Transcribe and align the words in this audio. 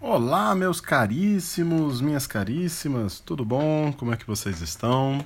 Olá, 0.00 0.54
meus 0.54 0.80
caríssimos, 0.80 2.00
minhas 2.00 2.24
caríssimas, 2.24 3.18
tudo 3.18 3.44
bom? 3.44 3.92
Como 3.92 4.12
é 4.12 4.16
que 4.16 4.24
vocês 4.24 4.60
estão? 4.60 5.18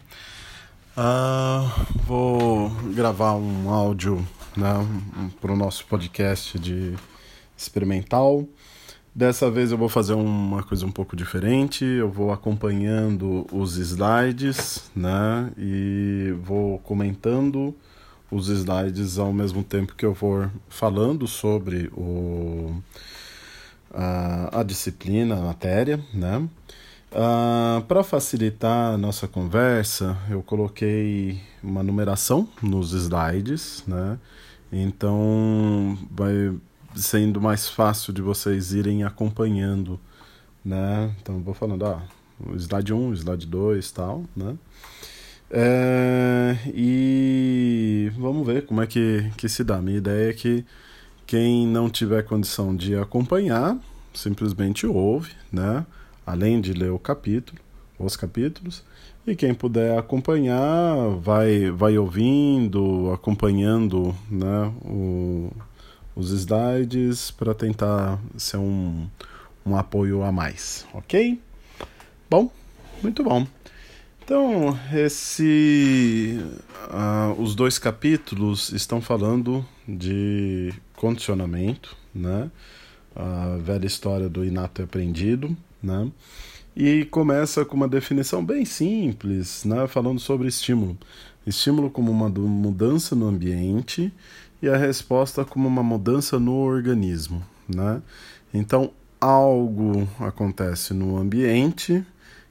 Uh, 0.97 1.87
vou 2.07 2.71
gravar 2.95 3.35
um 3.35 3.69
áudio 3.69 4.27
né, 4.57 4.73
para 5.43 5.53
o 5.53 5.57
nosso 5.57 5.85
podcast 5.85 6.59
de 6.59 6.95
experimental. 7.55 8.49
Dessa 9.15 9.51
vez 9.51 9.73
eu 9.73 9.77
vou 9.77 9.91
fazer 9.91 10.15
uma 10.15 10.63
coisa 10.63 10.87
um 10.87 10.91
pouco 10.91 11.15
diferente. 11.15 11.85
Eu 11.85 12.11
vou 12.11 12.33
acompanhando 12.33 13.47
os 13.53 13.77
slides, 13.77 14.91
né? 14.97 15.53
E 15.59 16.35
vou 16.43 16.79
comentando 16.79 17.77
os 18.31 18.49
slides 18.49 19.19
ao 19.19 19.35
mesmo 19.35 19.63
tempo 19.63 19.95
que 19.95 20.07
eu 20.07 20.15
vou 20.15 20.51
falando 20.71 21.29
sobre 21.29 21.91
o 21.95 22.75
a, 23.93 24.61
a 24.61 24.63
disciplina, 24.63 25.37
a 25.37 25.41
matéria, 25.41 26.01
né? 26.13 26.49
Uh, 27.13 27.83
Para 27.83 28.03
facilitar 28.03 28.95
a 28.95 28.99
nossa 28.99 29.29
conversa, 29.29 30.17
eu 30.31 30.43
coloquei 30.43 31.41
uma 31.63 31.83
numeração 31.83 32.49
nos 32.63 32.93
slides, 32.93 33.85
né? 33.87 34.19
Então 34.73 35.99
vai 36.11 36.55
sendo 36.95 37.41
mais 37.41 37.69
fácil 37.69 38.13
de 38.13 38.23
vocês 38.23 38.73
irem 38.73 39.05
acompanhando, 39.05 40.01
né? 40.65 41.15
Então 41.21 41.41
vou 41.43 41.53
falando, 41.53 41.85
ah, 41.85 42.03
o 42.41 42.57
slide 42.57 42.95
1, 42.95 43.13
slide 43.15 43.47
2 43.47 43.93
tal, 43.93 44.25
né? 44.35 44.57
É, 45.51 46.57
e 46.75 48.11
vamos 48.17 48.47
ver 48.47 48.65
como 48.65 48.81
é 48.81 48.87
que, 48.87 49.31
que 49.37 49.49
se 49.51 49.63
dá. 49.63 49.83
Minha 49.83 49.99
ideia 49.99 50.31
é 50.31 50.33
que 50.33 50.65
quem 51.33 51.67
não 51.67 51.89
tiver 51.89 52.23
condição 52.25 52.77
de 52.77 52.95
acompanhar, 52.95 53.79
simplesmente 54.13 54.87
ouve, 54.87 55.31
né? 55.51 55.87
Além 56.27 56.61
de 56.61 56.75
ler 56.75 56.91
o 56.91 56.99
capítulo, 56.99 57.59
os 57.99 58.17
capítulos. 58.17 58.85
E 59.27 59.35
quem 59.35 59.55
puder 59.55 59.99
acompanhar, 59.99 60.95
vai, 61.23 61.71
vai 61.71 61.97
ouvindo, 61.97 63.11
acompanhando 63.15 64.15
né, 64.31 64.71
o, 64.85 65.51
os 66.15 66.33
slides 66.33 67.31
para 67.31 67.55
tentar 67.55 68.21
ser 68.37 68.59
um, 68.59 69.09
um 69.65 69.75
apoio 69.75 70.23
a 70.23 70.31
mais, 70.31 70.87
ok? 70.93 71.41
Bom, 72.29 72.53
muito 73.03 73.25
bom. 73.25 73.47
Então, 74.23 74.79
esse, 74.93 76.39
uh, 76.91 77.41
os 77.41 77.55
dois 77.55 77.79
capítulos 77.79 78.71
estão 78.71 79.01
falando 79.01 79.65
de 79.89 80.75
condicionamento, 81.03 81.97
né? 82.15 82.49
A 83.17 83.57
velha 83.61 83.87
história 83.87 84.29
do 84.29 84.45
inato 84.45 84.81
e 84.81 84.85
aprendido, 84.85 85.55
né? 85.83 86.09
E 86.77 87.05
começa 87.07 87.65
com 87.65 87.77
uma 87.77 87.89
definição 87.89 88.43
bem 88.45 88.65
simples, 88.65 89.65
né? 89.65 89.89
Falando 89.89 90.21
sobre 90.21 90.47
estímulo. 90.47 90.97
Estímulo 91.45 91.91
como 91.91 92.13
uma 92.13 92.29
mudança 92.29 93.17
no 93.17 93.27
ambiente 93.27 94.15
e 94.63 94.69
a 94.69 94.77
resposta 94.77 95.45
como 95.45 95.67
uma 95.67 95.83
mudança 95.83 96.39
no 96.39 96.55
organismo, 96.55 97.43
né? 97.69 98.01
Então, 98.55 98.93
algo 99.21 100.09
acontece 100.21 100.95
no 100.95 101.17
ambiente 101.17 102.07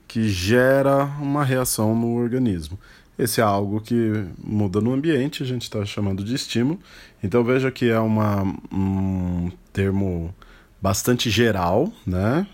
que 0.10 0.28
gera 0.28 1.06
uma 1.22 1.46
reação 1.46 1.96
no 1.96 2.16
organismo. 2.16 2.78
Esse 3.22 3.40
é 3.40 3.44
algo 3.44 3.80
que 3.80 4.26
muda 4.44 4.82
no 4.82 4.92
ambiente, 4.92 5.44
a 5.44 5.46
gente 5.46 5.62
está 5.62 5.86
chamando 5.86 6.24
de 6.24 6.34
estímulo. 6.34 6.80
Então 7.24 7.44
veja 7.44 7.70
que 7.70 7.88
é 7.88 8.00
uma, 8.00 8.42
um 8.74 9.52
termo 9.72 10.34
bastante 10.82 11.30
geral, 11.30 11.94
né? 12.04 12.48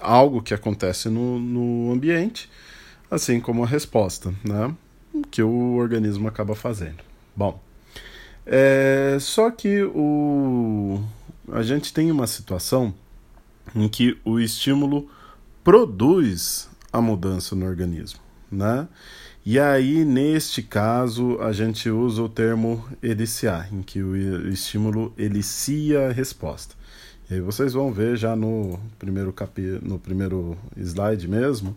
Algo 0.00 0.42
que 0.42 0.52
acontece 0.52 1.08
no, 1.08 1.38
no 1.38 1.92
ambiente, 1.92 2.50
assim 3.08 3.38
como 3.38 3.62
a 3.62 3.68
resposta, 3.68 4.34
né? 4.42 4.74
Que 5.30 5.44
o 5.44 5.76
organismo 5.76 6.26
acaba 6.26 6.56
fazendo. 6.56 6.98
Bom, 7.36 7.62
é, 8.44 9.16
só 9.20 9.48
que 9.48 9.84
o, 9.84 11.04
a 11.52 11.62
gente 11.62 11.94
tem 11.94 12.10
uma 12.10 12.26
situação 12.26 12.92
em 13.72 13.88
que 13.88 14.18
o 14.24 14.40
estímulo 14.40 15.08
produz 15.62 16.68
a 16.92 17.00
mudança 17.00 17.54
no 17.54 17.64
organismo, 17.64 18.18
né? 18.50 18.88
E 19.46 19.58
aí, 19.58 20.06
neste 20.06 20.62
caso, 20.62 21.38
a 21.38 21.52
gente 21.52 21.90
usa 21.90 22.22
o 22.22 22.28
termo 22.30 22.82
eliciar, 23.02 23.68
em 23.70 23.82
que 23.82 24.02
o 24.02 24.16
estímulo 24.48 25.12
elicia 25.18 26.08
a 26.08 26.12
resposta. 26.12 26.74
E 27.30 27.34
aí 27.34 27.40
vocês 27.42 27.74
vão 27.74 27.92
ver 27.92 28.16
já 28.16 28.34
no 28.34 28.80
primeiro 28.98 29.34
capi... 29.34 29.78
no 29.82 29.98
primeiro 29.98 30.56
slide 30.78 31.28
mesmo, 31.28 31.76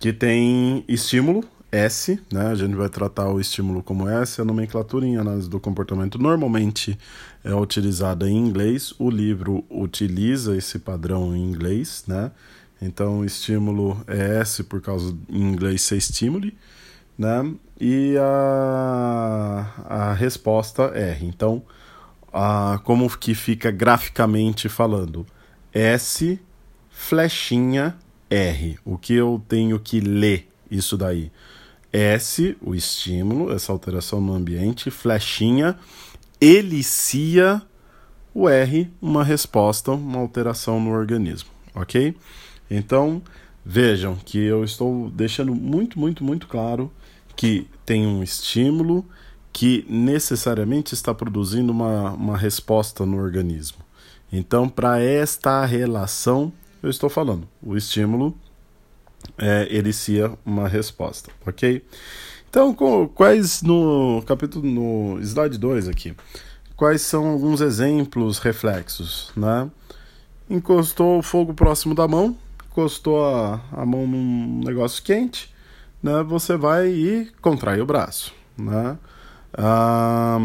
que 0.00 0.12
tem 0.12 0.84
estímulo, 0.88 1.44
S, 1.70 2.18
né? 2.32 2.48
A 2.48 2.54
gente 2.56 2.74
vai 2.74 2.88
tratar 2.88 3.28
o 3.28 3.40
estímulo 3.40 3.80
como 3.80 4.08
S, 4.08 4.40
a 4.40 4.44
nomenclatura 4.44 5.06
em 5.06 5.18
análise 5.18 5.48
do 5.48 5.60
comportamento 5.60 6.18
normalmente 6.18 6.98
é 7.44 7.54
utilizada 7.54 8.28
em 8.28 8.36
inglês. 8.36 8.92
O 8.98 9.08
livro 9.08 9.64
utiliza 9.70 10.56
esse 10.56 10.80
padrão 10.80 11.36
em 11.36 11.44
inglês, 11.44 12.02
né? 12.08 12.32
Então, 12.82 13.20
o 13.20 13.24
estímulo 13.24 14.02
é 14.06 14.40
S 14.40 14.64
por 14.64 14.80
causa 14.80 15.16
em 15.28 15.42
inglês 15.42 15.82
ser 15.82 15.96
estímulo, 15.96 16.50
né? 17.18 17.52
E 17.80 18.16
a, 18.16 19.66
a 19.84 20.12
resposta 20.12 20.84
R. 20.94 21.26
Então, 21.26 21.62
a, 22.32 22.80
como 22.84 23.08
que 23.18 23.34
fica 23.34 23.70
graficamente 23.70 24.68
falando? 24.68 25.26
S 25.72 26.40
flechinha 26.88 27.96
R. 28.30 28.78
O 28.84 28.96
que 28.96 29.14
eu 29.14 29.42
tenho 29.48 29.78
que 29.80 30.00
ler 30.00 30.48
isso 30.70 30.96
daí? 30.96 31.32
S, 31.92 32.56
o 32.60 32.74
estímulo, 32.74 33.52
essa 33.52 33.72
alteração 33.72 34.20
no 34.20 34.34
ambiente, 34.34 34.90
flechinha, 34.90 35.76
elicia 36.40 37.62
o 38.34 38.48
R, 38.48 38.90
uma 39.00 39.24
resposta, 39.24 39.92
uma 39.92 40.18
alteração 40.18 40.78
no 40.78 40.90
organismo, 40.90 41.48
ok? 41.74 42.14
Então, 42.70 43.22
vejam 43.64 44.16
que 44.16 44.38
eu 44.38 44.62
estou 44.62 45.10
deixando 45.10 45.54
muito, 45.54 45.98
muito, 45.98 46.22
muito 46.22 46.46
claro 46.46 46.92
que 47.38 47.68
tem 47.86 48.04
um 48.04 48.20
estímulo 48.20 49.06
que 49.52 49.86
necessariamente 49.88 50.92
está 50.92 51.14
produzindo 51.14 51.70
uma, 51.70 52.10
uma 52.10 52.36
resposta 52.36 53.06
no 53.06 53.16
organismo. 53.16 53.78
Então, 54.32 54.68
para 54.68 55.00
esta 55.00 55.64
relação, 55.64 56.52
eu 56.82 56.90
estou 56.90 57.08
falando, 57.08 57.46
o 57.62 57.76
estímulo 57.76 58.36
é, 59.38 59.68
elicia 59.70 60.32
uma 60.44 60.66
resposta, 60.66 61.30
ok? 61.46 61.84
Então, 62.50 62.74
quais 63.14 63.62
no 63.62 64.20
capítulo, 64.26 64.68
no 64.68 65.20
slide 65.20 65.58
2 65.58 65.86
aqui, 65.86 66.16
quais 66.74 67.02
são 67.02 67.28
alguns 67.28 67.60
exemplos 67.60 68.40
reflexos, 68.40 69.30
né? 69.36 69.70
Encostou 70.50 71.20
o 71.20 71.22
fogo 71.22 71.54
próximo 71.54 71.94
da 71.94 72.08
mão, 72.08 72.36
encostou 72.68 73.24
a, 73.24 73.60
a 73.70 73.86
mão 73.86 74.08
num 74.08 74.60
negócio 74.64 75.00
quente, 75.04 75.56
né? 76.02 76.22
Você 76.22 76.56
vai 76.56 76.88
e 76.88 77.30
contrai 77.40 77.80
o 77.80 77.86
braço, 77.86 78.32
né? 78.56 78.98
Ah, 79.52 80.38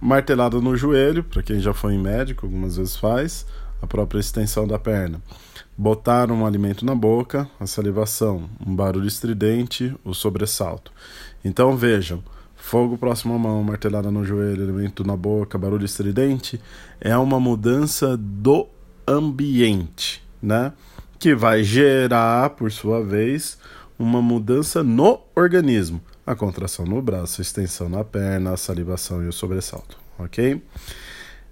martelada 0.00 0.60
no 0.60 0.76
joelho, 0.76 1.24
para 1.24 1.42
quem 1.42 1.60
já 1.60 1.72
foi 1.72 1.94
em 1.94 1.98
médico, 1.98 2.46
algumas 2.46 2.76
vezes 2.76 2.96
faz, 2.96 3.46
a 3.80 3.86
própria 3.86 4.20
extensão 4.20 4.66
da 4.66 4.78
perna 4.78 5.20
botar 5.76 6.30
um 6.30 6.46
alimento 6.46 6.84
na 6.84 6.94
boca, 6.94 7.48
a 7.58 7.66
salivação, 7.66 8.48
um 8.64 8.74
barulho 8.74 9.06
estridente, 9.06 9.94
o 10.04 10.14
sobressalto. 10.14 10.92
Então 11.44 11.76
vejam, 11.76 12.22
fogo 12.54 12.96
próximo 12.96 13.34
à 13.34 13.38
mão, 13.38 13.62
martelada 13.62 14.10
no 14.10 14.24
joelho, 14.24 14.62
alimento 14.62 15.04
na 15.04 15.16
boca, 15.16 15.58
barulho 15.58 15.84
estridente, 15.84 16.60
é 17.00 17.16
uma 17.16 17.40
mudança 17.40 18.16
do 18.16 18.68
ambiente, 19.06 20.22
né? 20.40 20.72
Que 21.18 21.34
vai 21.34 21.62
gerar, 21.64 22.50
por 22.50 22.70
sua 22.70 23.02
vez, 23.02 23.58
uma 23.98 24.20
mudança 24.20 24.82
no 24.82 25.20
organismo. 25.34 26.00
A 26.26 26.34
contração 26.34 26.84
no 26.84 27.00
braço, 27.02 27.40
a 27.40 27.42
extensão 27.42 27.88
na 27.88 28.02
perna, 28.02 28.52
a 28.52 28.56
salivação 28.56 29.22
e 29.22 29.28
o 29.28 29.32
sobressalto, 29.32 29.98
ok? 30.18 30.62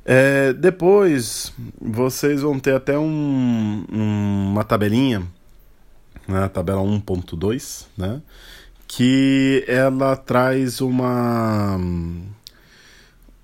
É, 0.05 0.53
depois 0.53 1.53
vocês 1.81 2.41
vão 2.41 2.59
ter 2.59 2.75
até 2.75 2.99
um, 2.99 3.85
um, 3.93 4.51
uma 4.51 4.65
tabelinha, 4.65 5.23
né, 6.27 6.49
tabela 6.49 6.81
1.2, 6.81 7.87
né, 7.97 8.21
que 8.89 9.65
ela 9.69 10.17
traz 10.17 10.81
uma 10.81 11.79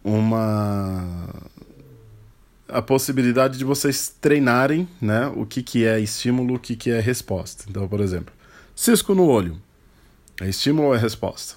uma 0.03 1.29
a 2.69 2.83
possibilidade 2.83 3.57
de 3.57 3.65
vocês 3.65 4.15
treinarem 4.21 4.87
né, 5.01 5.27
o 5.35 5.47
que, 5.47 5.63
que 5.63 5.87
é 5.87 5.99
estímulo, 5.99 6.55
o 6.55 6.59
que, 6.59 6.77
que 6.77 6.91
é 6.91 7.01
resposta. 7.01 7.65
Então, 7.69 7.89
por 7.89 8.01
exemplo, 8.01 8.35
cisco 8.79 9.15
no 9.15 9.27
olho. 9.27 9.61
É 10.41 10.49
estímulo 10.49 10.89
ou 10.89 10.95
é 10.95 10.99
resposta? 10.99 11.57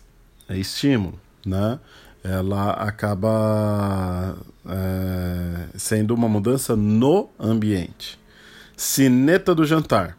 É 0.50 0.57
estímulo, 0.57 1.19
né? 1.45 1.79
ela 2.23 2.71
acaba 2.71 4.38
é, 4.65 5.77
sendo 5.77 6.13
uma 6.13 6.29
mudança 6.29 6.75
no 6.75 7.29
ambiente. 7.39 8.19
Sineta 8.77 9.56
do 9.56 9.65
jantar. 9.65 10.18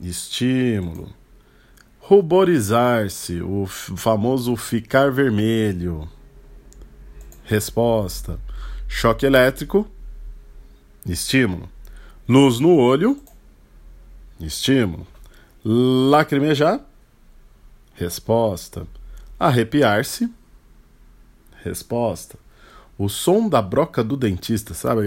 Estímulo. 0.00 1.12
Ruborizar-se, 2.00 3.40
o 3.40 3.66
famoso 3.66 4.56
ficar 4.56 5.12
vermelho. 5.12 6.08
Resposta: 7.44 8.40
choque 8.88 9.26
elétrico. 9.26 9.88
Estímulo. 11.06 11.68
Luz 12.28 12.58
no 12.58 12.76
olho. 12.76 13.20
Estímulo. 14.40 15.06
Lacrimejar. 15.64 16.80
Resposta. 17.94 18.86
Arrepiar-se. 19.38 20.32
Resposta. 21.62 22.38
O 22.96 23.08
som 23.08 23.48
da 23.48 23.60
broca 23.60 24.02
do 24.02 24.16
dentista, 24.16 24.74
sabe? 24.74 25.02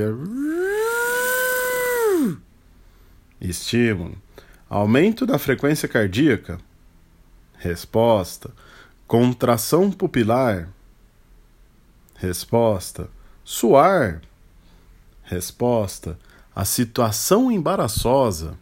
Estímulo. 3.42 4.16
Aumento 4.70 5.26
da 5.26 5.40
frequência 5.40 5.88
cardíaca. 5.88 6.60
Resposta. 7.58 8.52
Contração 9.08 9.92
pupilar. 9.92 10.70
Resposta. 12.16 13.10
Suar. 13.44 14.22
Resposta. 15.24 16.18
A 16.56 16.66
situação 16.66 17.52
embaraçosa. 17.52 18.58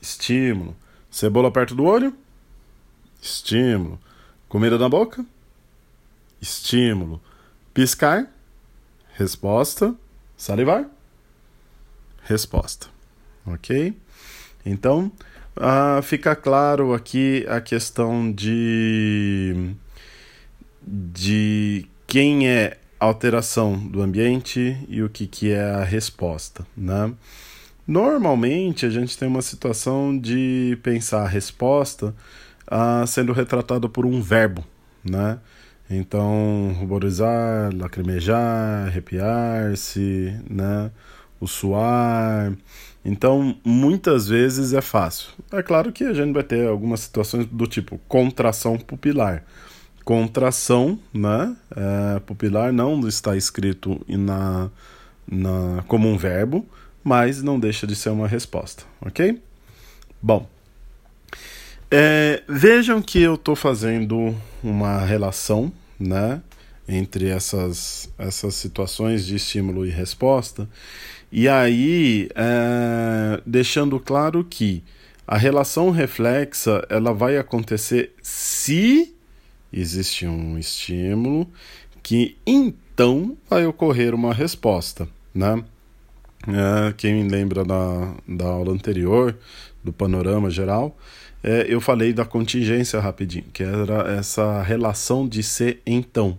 Estímulo. 0.00 0.76
Cebola 1.12 1.50
perto 1.50 1.74
do 1.74 1.84
olho. 1.84 2.16
Estímulo. 3.20 4.00
Comida 4.48 4.78
na 4.78 4.88
boca. 4.88 5.24
Estímulo. 6.40 7.20
Piscar. 7.74 8.26
Resposta. 9.12 9.94
Salivar. 10.38 10.86
Resposta. 12.22 12.86
Ok? 13.44 13.94
Então, 14.64 15.12
uh, 15.54 16.02
fica 16.02 16.34
claro 16.34 16.94
aqui 16.94 17.44
a 17.46 17.60
questão 17.60 18.32
de, 18.32 19.74
de 20.80 21.86
quem 22.06 22.48
é 22.48 22.78
alteração 22.98 23.76
do 23.76 24.00
ambiente 24.00 24.78
e 24.88 25.02
o 25.02 25.10
que, 25.10 25.26
que 25.26 25.50
é 25.50 25.62
a 25.62 25.84
resposta, 25.84 26.66
né? 26.74 27.12
Normalmente 27.86 28.86
a 28.86 28.90
gente 28.90 29.16
tem 29.18 29.26
uma 29.26 29.42
situação 29.42 30.16
de 30.16 30.78
pensar 30.82 31.22
a 31.22 31.28
resposta 31.28 32.14
uh, 32.70 33.06
sendo 33.06 33.32
retratada 33.32 33.88
por 33.88 34.06
um 34.06 34.20
verbo, 34.22 34.64
né? 35.04 35.38
Então, 35.90 36.74
ruborizar, 36.78 37.74
lacrimejar, 37.74 38.86
arrepiar-se, 38.86 40.34
né? 40.48 40.90
O 41.40 41.46
suar. 41.46 42.52
Então, 43.04 43.56
muitas 43.64 44.28
vezes 44.28 44.72
é 44.72 44.80
fácil. 44.80 45.30
É 45.50 45.62
claro 45.62 45.92
que 45.92 46.04
a 46.04 46.14
gente 46.14 46.32
vai 46.32 46.44
ter 46.44 46.68
algumas 46.68 47.00
situações 47.00 47.46
do 47.46 47.66
tipo 47.66 47.98
contração 48.06 48.78
pupilar 48.78 49.44
contração 50.04 50.98
né, 51.12 51.56
é, 51.74 52.20
pupilar 52.20 52.72
não 52.72 53.06
está 53.06 53.36
escrito 53.36 54.00
na, 54.08 54.70
na, 55.26 55.82
como 55.86 56.08
um 56.08 56.16
verbo, 56.16 56.66
mas 57.02 57.42
não 57.42 57.58
deixa 57.58 57.86
de 57.86 57.94
ser 57.94 58.10
uma 58.10 58.28
resposta, 58.28 58.84
ok? 59.00 59.40
Bom, 60.20 60.48
é, 61.90 62.42
vejam 62.48 63.02
que 63.02 63.20
eu 63.20 63.34
estou 63.34 63.54
fazendo 63.54 64.34
uma 64.62 65.00
relação 65.04 65.72
né, 65.98 66.40
entre 66.88 67.28
essas, 67.28 68.10
essas 68.16 68.54
situações 68.54 69.26
de 69.26 69.36
estímulo 69.36 69.84
e 69.84 69.90
resposta, 69.90 70.68
e 71.30 71.48
aí 71.48 72.28
é, 72.34 73.42
deixando 73.44 73.98
claro 73.98 74.44
que 74.44 74.82
a 75.26 75.36
relação 75.36 75.90
reflexa 75.90 76.84
ela 76.88 77.12
vai 77.12 77.36
acontecer 77.36 78.14
se 78.22 79.14
existe 79.72 80.26
um 80.26 80.58
estímulo 80.58 81.48
que 82.02 82.36
então 82.46 83.36
vai 83.48 83.64
ocorrer 83.64 84.14
uma 84.14 84.34
resposta, 84.34 85.08
né? 85.34 85.62
É, 86.48 86.92
quem 86.94 87.28
lembra 87.28 87.64
da, 87.64 88.14
da 88.26 88.46
aula 88.46 88.72
anterior, 88.72 89.36
do 89.82 89.92
panorama 89.92 90.50
geral, 90.50 90.96
é, 91.42 91.66
eu 91.68 91.80
falei 91.80 92.12
da 92.12 92.24
contingência 92.24 93.00
rapidinho, 93.00 93.44
que 93.52 93.62
era 93.62 94.12
essa 94.12 94.62
relação 94.62 95.26
de 95.26 95.42
ser 95.42 95.80
então. 95.84 96.38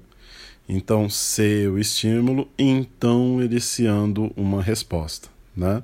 Então, 0.68 1.10
ser 1.10 1.70
o 1.70 1.78
estímulo, 1.78 2.48
então 2.58 3.44
iniciando 3.44 4.32
uma 4.36 4.62
resposta, 4.62 5.28
né? 5.56 5.84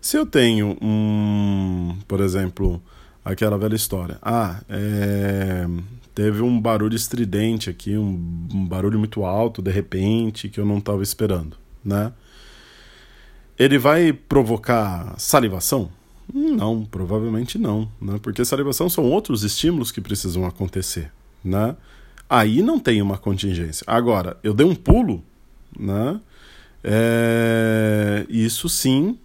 Se 0.00 0.16
eu 0.16 0.26
tenho 0.26 0.76
um, 0.82 1.96
por 2.06 2.20
exemplo, 2.20 2.80
aquela 3.24 3.56
velha 3.56 3.74
história, 3.74 4.18
ah, 4.20 4.60
é, 4.68 5.66
teve 6.14 6.42
um 6.42 6.60
barulho 6.60 6.94
estridente 6.94 7.70
aqui, 7.70 7.96
um, 7.96 8.48
um 8.52 8.66
barulho 8.66 8.98
muito 8.98 9.24
alto 9.24 9.62
de 9.62 9.70
repente 9.70 10.48
que 10.48 10.60
eu 10.60 10.66
não 10.66 10.78
estava 10.78 11.02
esperando, 11.02 11.56
né? 11.82 12.12
Ele 13.58 13.78
vai 13.78 14.12
provocar 14.12 15.14
salivação? 15.18 15.90
Não, 16.32 16.84
provavelmente 16.84 17.58
não, 17.58 17.90
né? 18.00 18.18
Porque 18.22 18.44
salivação 18.44 18.88
são 18.88 19.04
outros 19.04 19.42
estímulos 19.42 19.90
que 19.90 20.00
precisam 20.00 20.44
acontecer, 20.44 21.10
né? 21.42 21.74
Aí 22.28 22.60
não 22.60 22.78
tem 22.78 23.00
uma 23.00 23.16
contingência. 23.16 23.84
Agora, 23.86 24.36
eu 24.42 24.52
dei 24.52 24.66
um 24.66 24.74
pulo, 24.74 25.24
né? 25.78 26.20
É, 26.84 28.26
isso 28.28 28.68
sim 28.68 29.18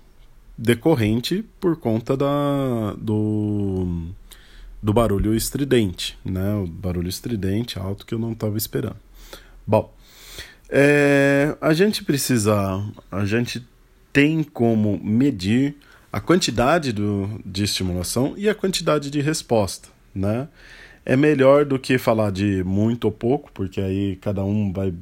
decorrente 0.57 1.43
por 1.59 1.75
conta 1.75 2.15
da, 2.15 2.93
do, 2.97 4.07
do 4.81 4.93
barulho 4.93 5.35
estridente, 5.35 6.17
né? 6.23 6.55
O 6.55 6.65
barulho 6.65 7.09
estridente 7.09 7.77
alto 7.77 8.05
que 8.05 8.13
eu 8.13 8.19
não 8.19 8.31
estava 8.31 8.57
esperando. 8.57 8.97
Bom, 9.67 9.93
é, 10.69 11.55
a 11.59 11.73
gente 11.73 12.03
precisa, 12.03 12.81
a 13.11 13.25
gente 13.25 13.65
tem 14.13 14.43
como 14.43 14.99
medir 15.03 15.75
a 16.11 16.19
quantidade 16.19 16.93
do, 16.93 17.41
de 17.43 17.63
estimulação 17.63 18.35
e 18.37 18.47
a 18.47 18.53
quantidade 18.53 19.09
de 19.09 19.19
resposta, 19.19 19.89
né? 20.13 20.47
É 21.03 21.17
melhor 21.17 21.65
do 21.65 21.79
que 21.79 21.97
falar 21.97 22.31
de 22.31 22.63
muito 22.63 23.05
ou 23.05 23.11
pouco, 23.11 23.51
porque 23.51 23.81
aí 23.81 24.15
cada 24.17 24.43
um 24.43 24.71
vai, 24.71 24.93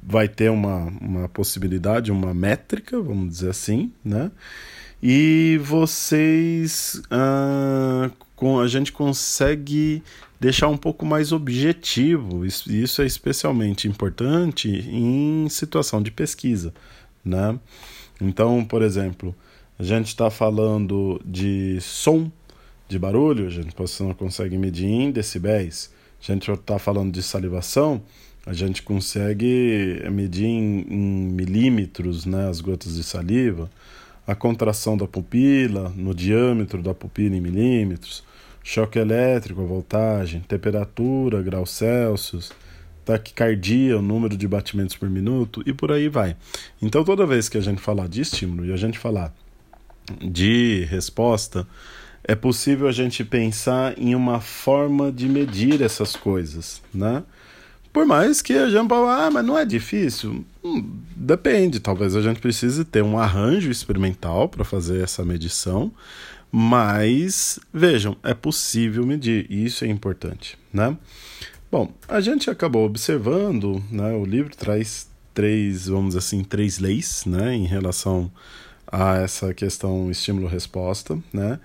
vai 0.00 0.28
ter 0.28 0.48
uma, 0.50 0.84
uma 1.00 1.28
possibilidade, 1.28 2.12
uma 2.12 2.32
métrica, 2.32 2.98
vamos 3.00 3.28
dizer 3.28 3.50
assim, 3.50 3.92
né? 4.04 4.30
E 5.02 5.60
vocês 5.62 7.02
ah, 7.10 8.10
a 8.62 8.66
gente 8.68 8.92
consegue 8.92 10.02
deixar 10.40 10.68
um 10.68 10.76
pouco 10.76 11.04
mais 11.04 11.32
objetivo. 11.32 12.44
Isso, 12.44 12.70
isso 12.72 13.02
é 13.02 13.06
especialmente 13.06 13.88
importante 13.88 14.68
em 14.68 15.48
situação 15.48 16.00
de 16.00 16.10
pesquisa, 16.10 16.72
né? 17.24 17.58
Então, 18.20 18.64
por 18.64 18.82
exemplo, 18.82 19.34
a 19.78 19.82
gente 19.82 20.08
está 20.08 20.30
falando 20.30 21.20
de 21.24 21.80
som, 21.80 22.30
de 22.88 22.98
barulho, 22.98 23.46
a 23.46 23.50
gente 23.50 23.74
consegue 24.16 24.58
medir 24.58 24.86
em 24.86 25.10
decibéis. 25.10 25.92
A 26.20 26.32
gente 26.32 26.50
está 26.50 26.78
falando 26.78 27.12
de 27.12 27.22
salivação, 27.22 28.02
a 28.44 28.52
gente 28.52 28.82
consegue 28.82 30.02
medir 30.10 30.46
em, 30.46 30.80
em 30.88 31.28
milímetros 31.28 32.26
né, 32.26 32.48
as 32.48 32.60
gotas 32.60 32.96
de 32.96 33.04
saliva. 33.04 33.70
A 34.26 34.34
contração 34.34 34.96
da 34.96 35.06
pupila, 35.06 35.92
no 35.96 36.12
diâmetro 36.14 36.82
da 36.82 36.92
pupila 36.92 37.36
em 37.36 37.40
milímetros, 37.40 38.24
choque 38.64 38.98
elétrico, 38.98 39.62
a 39.62 39.64
voltagem, 39.64 40.40
temperatura, 40.40 41.40
graus 41.40 41.70
Celsius, 41.70 42.52
taquicardia, 43.08 43.98
o 43.98 44.02
número 44.02 44.36
de 44.36 44.46
batimentos 44.46 44.94
por 44.94 45.08
minuto 45.08 45.62
e 45.64 45.72
por 45.72 45.90
aí 45.90 46.08
vai. 46.08 46.36
Então, 46.80 47.02
toda 47.02 47.24
vez 47.24 47.48
que 47.48 47.56
a 47.56 47.60
gente 47.60 47.80
falar 47.80 48.06
de 48.06 48.20
estímulo 48.20 48.66
e 48.66 48.72
a 48.72 48.76
gente 48.76 48.98
falar 48.98 49.34
de 50.20 50.86
resposta, 50.90 51.66
é 52.22 52.34
possível 52.34 52.86
a 52.86 52.92
gente 52.92 53.24
pensar 53.24 53.98
em 53.98 54.14
uma 54.14 54.40
forma 54.40 55.10
de 55.10 55.26
medir 55.26 55.80
essas 55.80 56.14
coisas, 56.14 56.82
né? 56.92 57.22
Por 57.94 58.04
mais 58.04 58.42
que 58.42 58.52
a 58.52 58.68
gente 58.68 58.86
fale, 58.86 59.08
ah, 59.08 59.30
mas 59.32 59.44
não 59.44 59.56
é 59.56 59.64
difícil. 59.64 60.44
Hum, 60.62 61.00
depende, 61.16 61.80
talvez 61.80 62.14
a 62.14 62.20
gente 62.20 62.40
precise 62.40 62.84
ter 62.84 63.02
um 63.02 63.18
arranjo 63.18 63.70
experimental 63.70 64.50
para 64.50 64.66
fazer 64.66 65.02
essa 65.02 65.24
medição, 65.24 65.90
mas 66.52 67.58
vejam, 67.72 68.18
é 68.22 68.34
possível 68.34 69.06
medir, 69.06 69.46
e 69.48 69.64
isso 69.64 69.82
é 69.86 69.88
importante, 69.88 70.58
né? 70.70 70.94
Bom, 71.70 71.92
a 72.08 72.18
gente 72.20 72.48
acabou 72.48 72.86
observando, 72.86 73.82
né, 73.90 74.12
o 74.12 74.24
livro 74.24 74.56
traz 74.56 75.10
três, 75.34 75.86
vamos 75.86 76.16
assim, 76.16 76.42
três 76.42 76.78
leis, 76.78 77.24
né, 77.26 77.54
em 77.54 77.66
relação 77.66 78.32
a 78.90 79.16
essa 79.18 79.52
questão 79.52 80.10
estímulo-resposta, 80.10 81.18
né, 81.30 81.60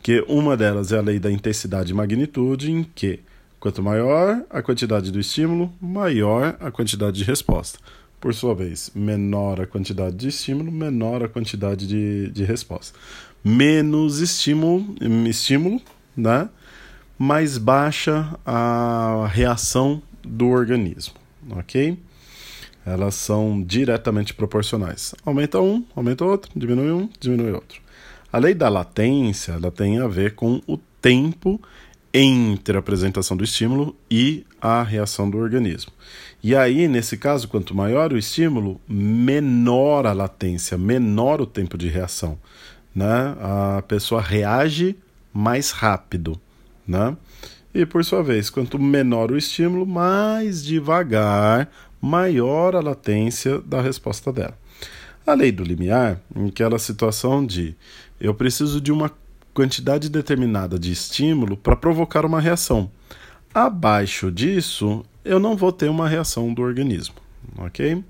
que 0.00 0.24
uma 0.28 0.56
delas 0.56 0.92
é 0.92 0.98
a 0.98 1.02
lei 1.02 1.18
da 1.18 1.30
intensidade 1.30 1.90
e 1.90 1.94
magnitude, 1.94 2.70
em 2.70 2.84
que 2.84 3.18
quanto 3.58 3.82
maior 3.82 4.44
a 4.48 4.62
quantidade 4.62 5.10
do 5.10 5.18
estímulo, 5.18 5.72
maior 5.80 6.56
a 6.60 6.70
quantidade 6.70 7.18
de 7.18 7.24
resposta. 7.24 7.80
por 8.20 8.34
sua 8.34 8.54
vez, 8.54 8.90
menor 8.94 9.60
a 9.60 9.66
quantidade 9.66 10.16
de 10.16 10.28
estímulo, 10.28 10.72
menor 10.72 11.22
a 11.22 11.28
quantidade 11.28 11.86
de, 11.86 12.30
de 12.30 12.44
resposta. 12.44 12.98
Menos 13.44 14.18
estímulo, 14.18 14.94
estímulo, 15.28 15.80
né? 16.16 16.48
Mais 17.18 17.58
baixa 17.58 18.38
a 18.46 19.28
reação 19.32 20.00
do 20.22 20.48
organismo, 20.48 21.14
ok? 21.50 21.98
Elas 22.86 23.16
são 23.16 23.62
diretamente 23.62 24.32
proporcionais. 24.32 25.14
Aumenta 25.26 25.60
um, 25.60 25.84
aumenta 25.94 26.24
outro, 26.24 26.50
diminui 26.54 26.92
um, 26.92 27.08
diminui 27.20 27.52
outro. 27.52 27.80
A 28.32 28.38
lei 28.38 28.54
da 28.54 28.68
latência 28.68 29.52
ela 29.52 29.70
tem 29.70 29.98
a 29.98 30.06
ver 30.06 30.34
com 30.34 30.60
o 30.66 30.78
tempo 31.00 31.60
entre 32.12 32.76
a 32.76 32.80
apresentação 32.80 33.36
do 33.36 33.44
estímulo 33.44 33.96
e 34.10 34.44
a 34.60 34.82
reação 34.82 35.28
do 35.28 35.38
organismo. 35.38 35.92
E 36.42 36.54
aí, 36.54 36.88
nesse 36.88 37.16
caso, 37.16 37.48
quanto 37.48 37.74
maior 37.74 38.12
o 38.12 38.18
estímulo, 38.18 38.80
menor 38.88 40.06
a 40.06 40.12
latência, 40.12 40.78
menor 40.78 41.40
o 41.40 41.46
tempo 41.46 41.76
de 41.76 41.88
reação. 41.88 42.38
Né? 42.94 43.36
A 43.40 43.82
pessoa 43.86 44.20
reage 44.20 44.96
mais 45.32 45.70
rápido. 45.70 46.40
Né? 46.88 47.14
E 47.74 47.84
por 47.84 48.02
sua 48.02 48.22
vez, 48.22 48.48
quanto 48.48 48.78
menor 48.78 49.30
o 49.30 49.36
estímulo, 49.36 49.86
mais 49.86 50.64
devagar, 50.64 51.70
maior 52.00 52.74
a 52.74 52.80
latência 52.80 53.60
da 53.60 53.82
resposta 53.82 54.32
dela. 54.32 54.58
A 55.26 55.34
lei 55.34 55.52
do 55.52 55.62
limiar, 55.62 56.18
em 56.34 56.48
aquela 56.48 56.78
situação 56.78 57.44
de 57.44 57.76
eu 58.18 58.34
preciso 58.34 58.80
de 58.80 58.90
uma 58.90 59.12
quantidade 59.52 60.08
determinada 60.08 60.78
de 60.78 60.90
estímulo 60.90 61.56
para 61.56 61.76
provocar 61.76 62.24
uma 62.24 62.40
reação. 62.40 62.90
Abaixo 63.52 64.32
disso, 64.32 65.04
eu 65.24 65.38
não 65.38 65.56
vou 65.56 65.70
ter 65.70 65.90
uma 65.90 66.08
reação 66.08 66.54
do 66.54 66.62
organismo, 66.62 67.16
ok? 67.58 68.02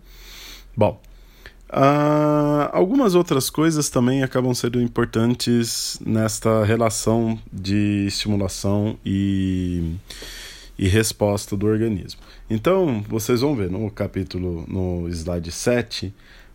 Bom, 0.76 1.00
uh, 1.70 2.70
algumas 2.72 3.14
outras 3.14 3.50
coisas 3.50 3.88
também 3.88 4.22
acabam 4.22 4.54
sendo 4.54 4.80
importantes 4.80 5.98
nesta 6.04 6.64
relação 6.64 7.38
de 7.52 8.06
estimulação 8.06 8.98
e, 9.04 9.96
e 10.78 10.88
resposta 10.88 11.56
do 11.56 11.66
organismo. 11.66 12.20
Então, 12.48 13.04
vocês 13.08 13.40
vão 13.40 13.54
ver 13.54 13.70
no 13.70 13.90
capítulo, 13.90 14.64
no 14.68 15.08
slide 15.08 15.52
7, 15.52 16.14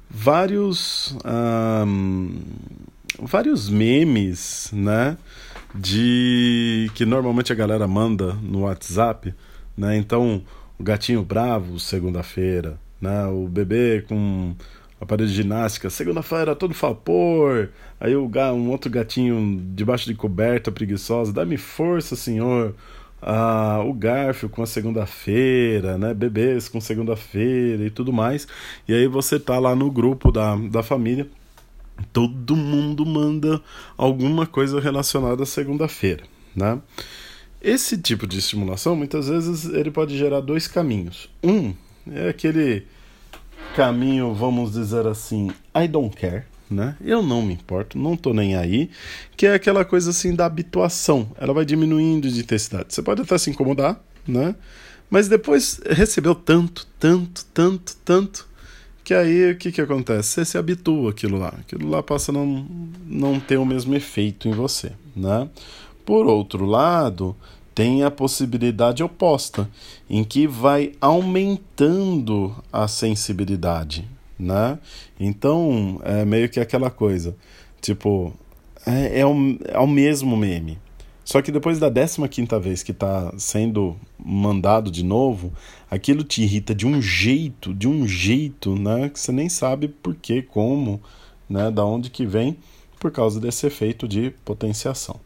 vários. 0.10 1.16
Um, 1.26 2.40
vários 3.20 3.70
memes, 3.70 4.70
né? 4.74 5.18
De 5.76 6.90
que 6.94 7.06
normalmente 7.06 7.52
a 7.52 7.56
galera 7.56 7.88
manda 7.88 8.34
no 8.34 8.62
WhatsApp, 8.62 9.34
né? 9.76 9.98
Então, 9.98 10.44
o 10.78 10.84
gatinho 10.84 11.24
bravo, 11.24 11.80
segunda-feira, 11.80 12.80
né? 13.02 13.26
O 13.26 13.48
bebê 13.48 14.04
com 14.08 14.56
aparelho 15.04 15.30
de 15.30 15.36
ginástica, 15.36 15.90
segunda-feira 15.90 16.56
todo 16.56 16.74
vapor. 16.74 17.70
Aí 18.00 18.16
o 18.16 18.30
um 18.54 18.70
outro 18.70 18.90
gatinho 18.90 19.62
debaixo 19.74 20.06
de 20.06 20.16
coberta 20.16 20.72
preguiçosa, 20.72 21.32
dá-me 21.32 21.58
força, 21.58 22.16
senhor. 22.16 22.76
Ah, 23.22 23.82
o 23.86 23.94
Garfio 23.94 24.50
com 24.50 24.62
a 24.62 24.66
segunda-feira, 24.66 25.98
né? 25.98 26.14
Bebês 26.14 26.68
com 26.68 26.82
segunda-feira 26.82 27.86
e 27.86 27.90
tudo 27.90 28.12
mais. 28.12 28.48
E 28.88 28.94
aí 28.94 29.08
você 29.08 29.40
tá 29.40 29.60
lá 29.60 29.74
no 29.76 29.90
grupo 29.90 30.32
da, 30.32 30.56
da 30.56 30.84
família 30.84 31.28
todo 32.12 32.56
mundo 32.56 33.06
manda 33.06 33.62
alguma 33.98 34.46
coisa 34.46 34.80
relacionada 34.80 35.44
à 35.44 35.46
segunda-feira, 35.46 36.24
né? 36.56 36.82
Esse 37.62 37.98
tipo 37.98 38.28
de 38.28 38.40
estimulação, 38.40 38.96
muitas 38.96 39.30
vezes, 39.30 39.66
ele 39.66 39.90
pode 39.90 40.18
gerar 40.18 40.42
dois 40.42 40.68
caminhos. 40.68 41.30
Um 41.42 41.74
é 42.12 42.28
aquele 42.28 42.86
caminho, 43.76 44.34
vamos 44.34 44.74
dizer 44.74 45.08
assim, 45.08 45.52
I 45.76 45.88
don't 45.88 46.16
care, 46.16 46.44
né? 46.70 46.96
Eu 47.04 47.22
não 47.24 47.42
me 47.42 47.54
importo, 47.54 47.98
não 47.98 48.16
tô 48.16 48.34
nem 48.34 48.56
aí, 48.56 48.90
que 49.36 49.46
é 49.46 49.54
aquela 49.54 49.84
coisa 49.84 50.12
assim 50.12 50.36
da 50.36 50.46
habituação. 50.46 51.30
Ela 51.38 51.54
vai 51.54 51.66
diminuindo 51.66 52.30
de 52.30 52.40
intensidade. 52.40 52.94
Você 52.94 53.02
pode 53.02 53.22
até 53.22 53.38
se 53.38 53.50
incomodar, 53.50 54.00
né? 54.28 54.56
Mas 55.10 55.28
depois 55.28 55.80
recebeu 55.90 56.34
tanto, 56.34 56.88
tanto, 57.00 57.46
tanto, 57.54 57.96
tanto, 58.04 58.48
que 59.04 59.14
aí 59.14 59.52
o 59.52 59.58
que, 59.58 59.72
que 59.72 59.82
acontece? 59.82 60.30
Você 60.30 60.46
se 60.46 60.58
habitua 60.58 61.12
aquilo 61.12 61.38
lá. 61.38 61.54
Aquilo 61.60 61.90
lá 61.90 62.02
passa 62.02 62.32
a 62.32 62.34
não, 62.34 62.68
não 63.06 63.40
ter 63.40 63.58
o 63.58 63.66
mesmo 63.66 63.94
efeito 63.94 64.48
em 64.48 64.52
você. 64.52 64.94
Né? 65.16 65.48
Por 66.06 66.26
outro 66.26 66.66
lado, 66.66 67.36
tem 67.74 68.04
a 68.04 68.12
possibilidade 68.12 69.04
oposta, 69.04 69.70
em 70.10 70.24
que 70.24 70.48
vai 70.48 70.94
aumentando 71.02 72.56
a 72.72 72.88
sensibilidade. 72.88 74.08
Né? 74.38 74.78
Então, 75.20 76.00
é 76.04 76.26
meio 76.26 76.50
que 76.50 76.60
aquela 76.60 76.90
coisa. 76.90 77.36
Tipo, 77.82 78.34
é, 78.86 79.20
é, 79.20 79.26
o, 79.26 79.58
é 79.66 79.80
o 79.80 79.88
mesmo 79.88 80.36
meme. 80.36 80.78
Só 81.26 81.42
que 81.42 81.52
depois 81.52 81.80
da 81.80 81.90
15 81.90 82.60
vez 82.62 82.84
que 82.84 82.92
está 82.92 83.34
sendo 83.38 83.96
mandado 84.24 84.92
de 84.92 85.04
novo, 85.04 85.54
aquilo 85.90 86.24
te 86.24 86.44
irrita 86.44 86.76
de 86.76 86.86
um 86.86 87.02
jeito, 87.02 87.74
de 87.74 87.88
um 87.88 88.06
jeito, 88.06 88.76
né, 88.76 89.10
que 89.10 89.20
você 89.20 89.32
nem 89.32 89.48
sabe 89.48 89.88
por 89.88 90.16
que, 90.16 90.42
como, 90.42 91.02
né, 91.50 91.72
da 91.72 91.86
onde 91.86 92.10
que 92.10 92.26
vem, 92.26 92.58
por 93.00 93.10
causa 93.10 93.40
desse 93.40 93.66
efeito 93.66 94.06
de 94.08 94.32
potenciação. 94.44 95.20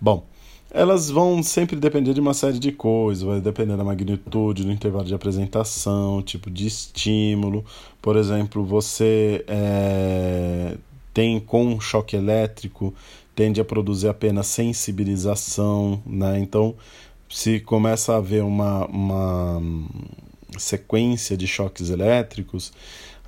Bom, 0.00 0.26
elas 0.70 1.10
vão 1.10 1.42
sempre 1.42 1.76
depender 1.76 2.12
de 2.14 2.20
uma 2.20 2.34
série 2.34 2.58
de 2.58 2.72
coisas, 2.72 3.22
vai 3.22 3.40
depender 3.40 3.76
da 3.76 3.84
magnitude, 3.84 4.64
do 4.64 4.72
intervalo 4.72 5.04
de 5.04 5.14
apresentação, 5.14 6.22
tipo 6.22 6.50
de 6.50 6.66
estímulo. 6.66 7.64
Por 8.02 8.16
exemplo, 8.16 8.64
você 8.64 9.44
é, 9.48 10.76
tem 11.14 11.40
com 11.40 11.80
choque 11.80 12.16
elétrico 12.16 12.94
tende 13.38 13.60
a 13.60 13.64
produzir 13.64 14.08
apenas 14.08 14.48
sensibilização, 14.48 16.02
né? 16.04 16.40
Então, 16.40 16.74
se 17.30 17.60
começa 17.60 18.12
a 18.12 18.16
haver 18.16 18.42
uma, 18.42 18.84
uma 18.86 19.62
sequência 20.58 21.36
de 21.36 21.46
choques 21.46 21.88
elétricos, 21.88 22.72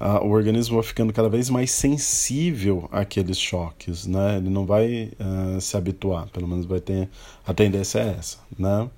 uh, 0.01 0.25
o 0.25 0.31
organismo 0.31 0.77
vai 0.77 0.85
ficando 0.85 1.13
cada 1.13 1.29
vez 1.29 1.51
mais 1.51 1.71
sensível 1.71 2.89
àqueles 2.91 3.39
choques, 3.39 4.07
né? 4.07 4.39
Ele 4.39 4.49
não 4.49 4.65
vai 4.65 5.13
uh, 5.21 5.61
se 5.61 5.77
habituar, 5.77 6.29
pelo 6.29 6.49
menos 6.49 6.65
vai 6.65 6.81
ter 6.81 7.09
a 7.47 7.53
tendência 7.53 7.99
é 7.99 8.17
essa, 8.19 8.39
né? 8.59 8.89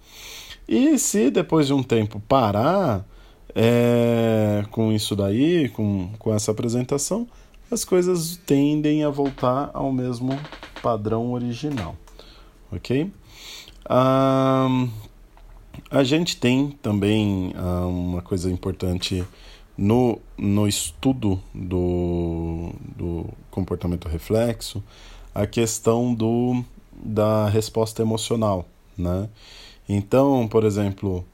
E 0.69 0.99
se 0.99 1.31
depois 1.31 1.67
de 1.67 1.75
um 1.75 1.83
tempo 1.83 2.21
parar 2.21 3.05
é, 3.55 4.65
com 4.71 4.93
isso 4.93 5.15
daí, 5.17 5.69
com, 5.71 6.11
com 6.19 6.33
essa 6.33 6.53
apresentação, 6.53 7.29
as 7.71 7.85
coisas 7.85 8.39
tendem 8.47 9.05
a 9.05 9.11
voltar 9.11 9.71
ao 9.75 9.93
mesmo 9.93 10.39
padrão 10.81 11.33
original, 11.33 11.97
ok? 12.71 13.11
Um, 13.91 14.89
a 15.91 16.05
gente 16.05 16.37
tem 16.37 16.71
também 16.83 17.53
uma 17.87 18.23
coisa 18.23 18.51
importante 18.51 19.25
no, 19.77 20.19
no 20.37 20.69
estudo 20.69 21.41
do, 21.55 22.71
do 22.97 23.27
comportamento 23.51 24.09
reflexo, 24.09 24.83
a 25.35 25.47
questão 25.47 26.15
do, 26.15 26.65
da 26.93 27.49
resposta 27.49 28.03
emocional, 28.03 28.67
né? 28.97 29.29
Então, 29.89 30.47
por 30.49 30.65
exemplo, 30.65 31.25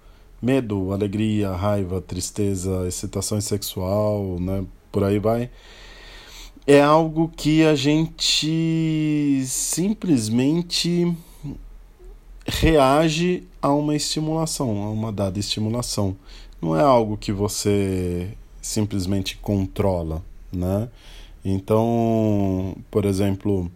medo, 0.40 0.92
alegria, 0.92 1.50
raiva, 1.50 2.00
tristeza, 2.00 2.86
excitação 2.86 3.40
sexual, 3.40 4.38
né? 4.40 4.64
Por 4.90 5.04
aí 5.04 5.18
vai 5.18 5.50
é 6.68 6.82
algo 6.82 7.32
que 7.34 7.64
a 7.64 7.74
gente 7.74 9.42
simplesmente 9.46 11.10
reage 12.46 13.48
a 13.62 13.72
uma 13.72 13.96
estimulação, 13.96 14.82
a 14.82 14.90
uma 14.90 15.10
dada 15.10 15.38
estimulação. 15.38 16.14
Não 16.60 16.76
é 16.76 16.82
algo 16.82 17.16
que 17.16 17.32
você 17.32 18.30
simplesmente 18.60 19.36
controla, 19.38 20.24
né? 20.52 20.88
Então, 21.44 22.76
por 22.90 23.04
exemplo, 23.04 23.70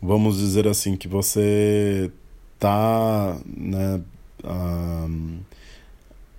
vamos 0.00 0.38
dizer 0.38 0.66
assim 0.68 0.96
que 0.96 1.08
você 1.08 2.10
tá, 2.58 3.38
né, 3.46 4.00
um, 4.44 5.40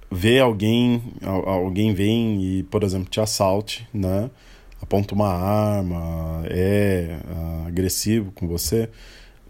vê 0.09 0.39
alguém, 0.39 1.03
alguém 1.21 1.93
vem 1.93 2.41
e, 2.41 2.63
por 2.63 2.83
exemplo, 2.83 3.09
te 3.09 3.19
assalte, 3.19 3.87
né? 3.93 4.29
aponta 4.85 5.15
uma 5.15 5.29
arma, 5.29 6.43
é 6.45 7.17
uh, 7.25 7.67
agressivo 7.67 8.31
com 8.31 8.47
você, 8.47 8.89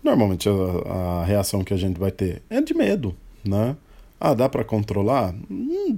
normalmente 0.03 0.47
a, 0.47 0.51
a, 1.21 1.25
reação 1.25 1.63
que 1.63 1.73
a 1.73 1.77
gente 1.77 1.99
vai 1.99 2.11
ter 2.11 2.41
é 2.49 2.61
de 2.61 2.73
medo, 2.73 3.15
né? 3.43 3.75
Ah, 4.19 4.33
dá 4.33 4.47
para 4.47 4.63
controlar? 4.63 5.35
Hum, 5.51 5.97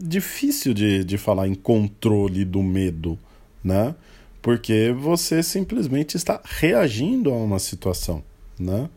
difícil 0.00 0.72
de, 0.72 1.04
de 1.04 1.18
falar 1.18 1.48
em 1.48 1.54
controle 1.54 2.44
do 2.44 2.62
medo, 2.62 3.18
né? 3.62 3.94
Porque 4.40 4.94
você 4.98 5.42
simplesmente 5.42 6.16
está 6.16 6.40
reagindo 6.44 7.30
a 7.30 7.36
uma 7.36 7.58
situação, 7.58 8.22
né? 8.58 8.88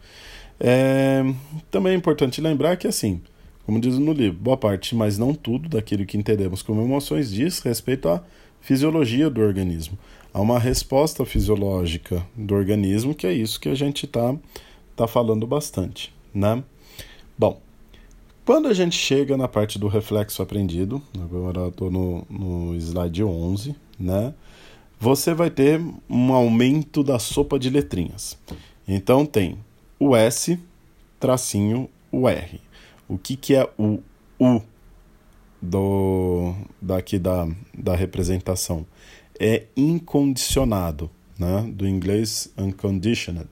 É, 0.59 1.23
também 1.69 1.93
é 1.93 1.95
importante 1.95 2.41
lembrar 2.41 2.77
que 2.77 2.87
assim, 2.87 3.21
como 3.65 3.79
diz 3.79 3.97
no 3.97 4.11
livro, 4.11 4.39
boa 4.39 4.57
parte, 4.57 4.95
mas 4.95 5.17
não 5.17 5.33
tudo 5.33 5.69
daquilo 5.69 6.05
que 6.05 6.17
entendemos 6.17 6.61
como 6.61 6.81
emoções 6.81 7.29
diz 7.31 7.59
respeito 7.59 8.09
à 8.09 8.23
fisiologia 8.59 9.29
do 9.29 9.41
organismo. 9.41 9.97
Há 10.33 10.41
uma 10.41 10.59
resposta 10.59 11.25
fisiológica 11.25 12.25
do 12.35 12.55
organismo 12.55 13.13
que 13.13 13.27
é 13.27 13.33
isso 13.33 13.59
que 13.59 13.69
a 13.69 13.75
gente 13.75 14.05
está 14.05 14.35
tá 14.95 15.07
falando 15.07 15.45
bastante, 15.45 16.13
né? 16.33 16.63
Bom, 17.37 17.61
quando 18.47 18.69
a 18.69 18.73
gente 18.73 18.95
chega 18.97 19.35
na 19.35 19.45
parte 19.45 19.77
do 19.77 19.89
reflexo 19.89 20.41
aprendido, 20.41 21.01
agora 21.21 21.67
estou 21.67 21.91
no, 21.91 22.25
no 22.29 22.73
slide 22.77 23.21
11, 23.21 23.75
né? 23.99 24.33
Você 24.97 25.33
vai 25.33 25.49
ter 25.49 25.81
um 26.09 26.31
aumento 26.31 27.03
da 27.03 27.19
sopa 27.19 27.59
de 27.59 27.69
letrinhas. 27.69 28.37
Então 28.87 29.25
tem 29.25 29.57
o 29.99 30.15
S, 30.15 30.57
tracinho, 31.19 31.89
o 32.09 32.29
R. 32.29 32.61
O 33.05 33.17
que, 33.17 33.35
que 33.35 33.53
é 33.53 33.69
o 33.77 33.99
U 34.39 34.61
do, 35.61 36.55
daqui 36.81 37.19
da, 37.19 37.49
da 37.77 37.97
representação? 37.97 38.85
É 39.37 39.65
incondicionado, 39.75 41.11
né? 41.37 41.69
do 41.69 41.85
inglês 41.85 42.49
unconditioned. 42.57 43.49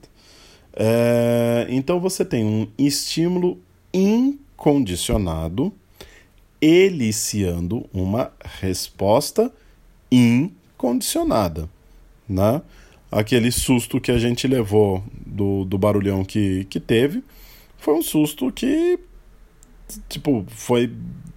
É, 0.72 1.66
então 1.68 2.00
você 2.00 2.24
tem 2.24 2.46
um 2.46 2.66
estímulo 2.78 3.60
incondicionado 3.92 4.45
condicionado, 4.56 5.72
eliciando 6.60 7.86
uma 7.92 8.32
resposta 8.60 9.52
incondicionada, 10.10 11.68
né? 12.28 12.62
Aquele 13.10 13.52
susto 13.52 14.00
que 14.00 14.10
a 14.10 14.18
gente 14.18 14.48
levou 14.48 15.02
do, 15.24 15.64
do 15.64 15.78
barulhão 15.78 16.24
que, 16.24 16.64
que 16.64 16.80
teve 16.80 17.22
foi 17.78 17.94
um 17.94 18.02
susto 18.02 18.50
que, 18.50 18.98
tipo, 20.08 20.44
foi 20.48 20.92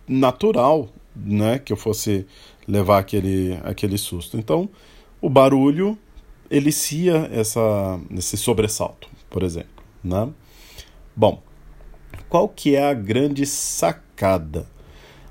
natural, 0.07 0.89
né? 1.15 1.59
Que 1.59 1.71
eu 1.71 1.77
fosse 1.77 2.25
levar 2.67 2.99
aquele, 2.99 3.59
aquele 3.63 3.97
susto. 3.97 4.37
Então, 4.37 4.69
o 5.21 5.29
barulho 5.29 5.97
elicia 6.49 7.29
essa, 7.31 7.99
esse 8.15 8.37
sobressalto, 8.37 9.07
por 9.29 9.43
exemplo, 9.43 9.83
né? 10.03 10.29
Bom, 11.15 11.43
qual 12.29 12.47
que 12.47 12.75
é 12.75 12.87
a 12.87 12.93
grande 12.93 13.45
sacada? 13.45 14.67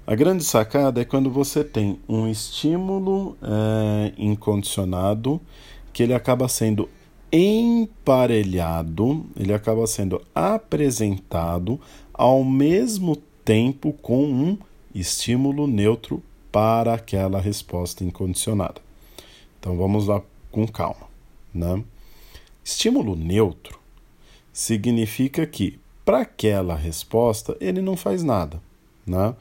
A 0.05 0.15
grande 0.15 0.43
sacada 0.43 1.01
é 1.01 1.05
quando 1.05 1.31
você 1.31 1.63
tem 1.63 2.01
um 2.09 2.29
estímulo 2.29 3.37
é, 3.41 4.13
incondicionado 4.19 5.41
que 5.93 6.03
ele 6.03 6.15
acaba 6.15 6.49
sendo 6.49 6.89
emparelhado, 7.31 9.27
ele 9.37 9.53
acaba 9.53 9.87
sendo 9.87 10.21
apresentado 10.35 11.79
ao 12.13 12.43
mesmo 12.43 13.17
tempo 13.45 13.93
com 13.93 14.25
um 14.25 14.59
estímulo 14.95 15.67
neutro 15.67 16.23
para 16.51 16.95
aquela 16.95 17.41
resposta 17.41 18.03
incondicionada. 18.03 18.81
Então 19.61 19.77
vamos 19.77 20.07
lá 20.07 20.23
com 20.51 20.67
calma. 20.67 21.07
Né? 21.55 21.85
Estímulo 22.65 23.15
neutro 23.15 23.79
significa 24.53 25.47
que 25.47 25.79
para 26.09 26.21
aquela 26.21 26.75
resposta, 26.75 27.55
ele 27.61 27.83
não 27.83 27.95
faz 27.95 28.23
nada. 28.23 28.63
Né? 29.07 29.35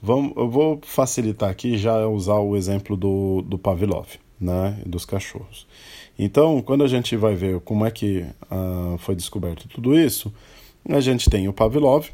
Vamos, 0.00 0.32
eu 0.38 0.48
vou 0.48 0.80
facilitar 0.82 1.50
aqui 1.50 1.76
já 1.76 2.06
usar 2.06 2.36
o 2.36 2.56
exemplo 2.56 2.96
do, 2.96 3.42
do 3.42 3.58
Pavlov, 3.58 4.08
né? 4.40 4.80
dos 4.86 5.04
cachorros. 5.04 5.66
Então, 6.18 6.62
quando 6.62 6.82
a 6.82 6.86
gente 6.86 7.14
vai 7.14 7.34
ver 7.34 7.60
como 7.60 7.84
é 7.84 7.90
que 7.90 8.24
uh, 8.50 8.96
foi 8.96 9.14
descoberto 9.14 9.68
tudo 9.68 9.94
isso, 9.94 10.32
a 10.88 10.98
gente 10.98 11.28
tem 11.28 11.46
o 11.46 11.52
Pavlov 11.52 12.08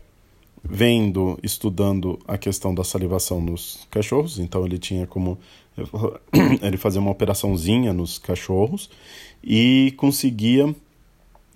vendo, 0.60 1.38
estudando 1.40 2.18
a 2.26 2.36
questão 2.36 2.74
da 2.74 2.82
salivação 2.82 3.40
nos 3.40 3.86
cachorros. 3.92 4.40
Então, 4.40 4.66
ele 4.66 4.78
tinha 4.78 5.06
como 5.06 5.38
ele 6.60 6.76
fazia 6.76 7.00
uma 7.00 7.12
operaçãozinha 7.12 7.92
nos 7.92 8.18
cachorros 8.18 8.90
e 9.40 9.94
conseguia 9.96 10.74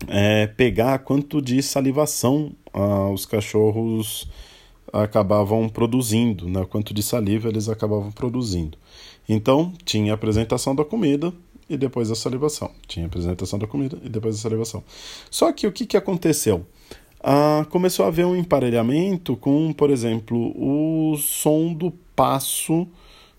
é, 0.08 0.46
pegar 0.46 0.98
quanto 1.00 1.40
de 1.40 1.62
salivação 1.62 2.52
ah, 2.72 3.08
os 3.10 3.26
cachorros 3.26 4.28
acabavam 4.92 5.68
produzindo, 5.68 6.48
né? 6.48 6.64
quanto 6.68 6.94
de 6.94 7.02
saliva 7.02 7.48
eles 7.48 7.68
acabavam 7.68 8.12
produzindo. 8.12 8.78
Então, 9.28 9.72
tinha 9.84 10.12
a 10.12 10.14
apresentação 10.14 10.74
da 10.74 10.84
comida 10.84 11.32
e 11.68 11.76
depois 11.76 12.10
a 12.10 12.14
salivação. 12.14 12.70
Tinha 12.86 13.06
a 13.06 13.08
apresentação 13.08 13.58
da 13.58 13.66
comida 13.66 13.98
e 14.04 14.08
depois 14.08 14.36
a 14.36 14.38
salivação. 14.38 14.84
Só 15.30 15.50
que 15.52 15.66
o 15.66 15.72
que, 15.72 15.86
que 15.86 15.96
aconteceu? 15.96 16.66
Ah, 17.20 17.66
começou 17.70 18.04
a 18.04 18.08
haver 18.08 18.26
um 18.26 18.36
emparelhamento 18.36 19.36
com, 19.36 19.72
por 19.72 19.90
exemplo, 19.90 20.52
o 20.56 21.16
som 21.16 21.72
do 21.72 21.90
passo 22.14 22.86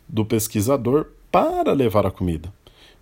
do 0.09 0.25
pesquisador 0.25 1.07
para 1.31 1.71
levar 1.71 2.05
a 2.05 2.11
comida. 2.11 2.51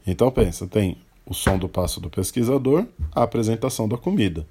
Então 0.06 0.30
pensa, 0.30 0.68
tem 0.68 0.98
o 1.26 1.34
som 1.34 1.58
do 1.58 1.70
passo 1.70 2.00
do 2.00 2.10
pesquisador, 2.10 2.86
a 3.14 3.24
apresentação 3.24 3.88
da 3.88 3.98
comida. 3.98 4.46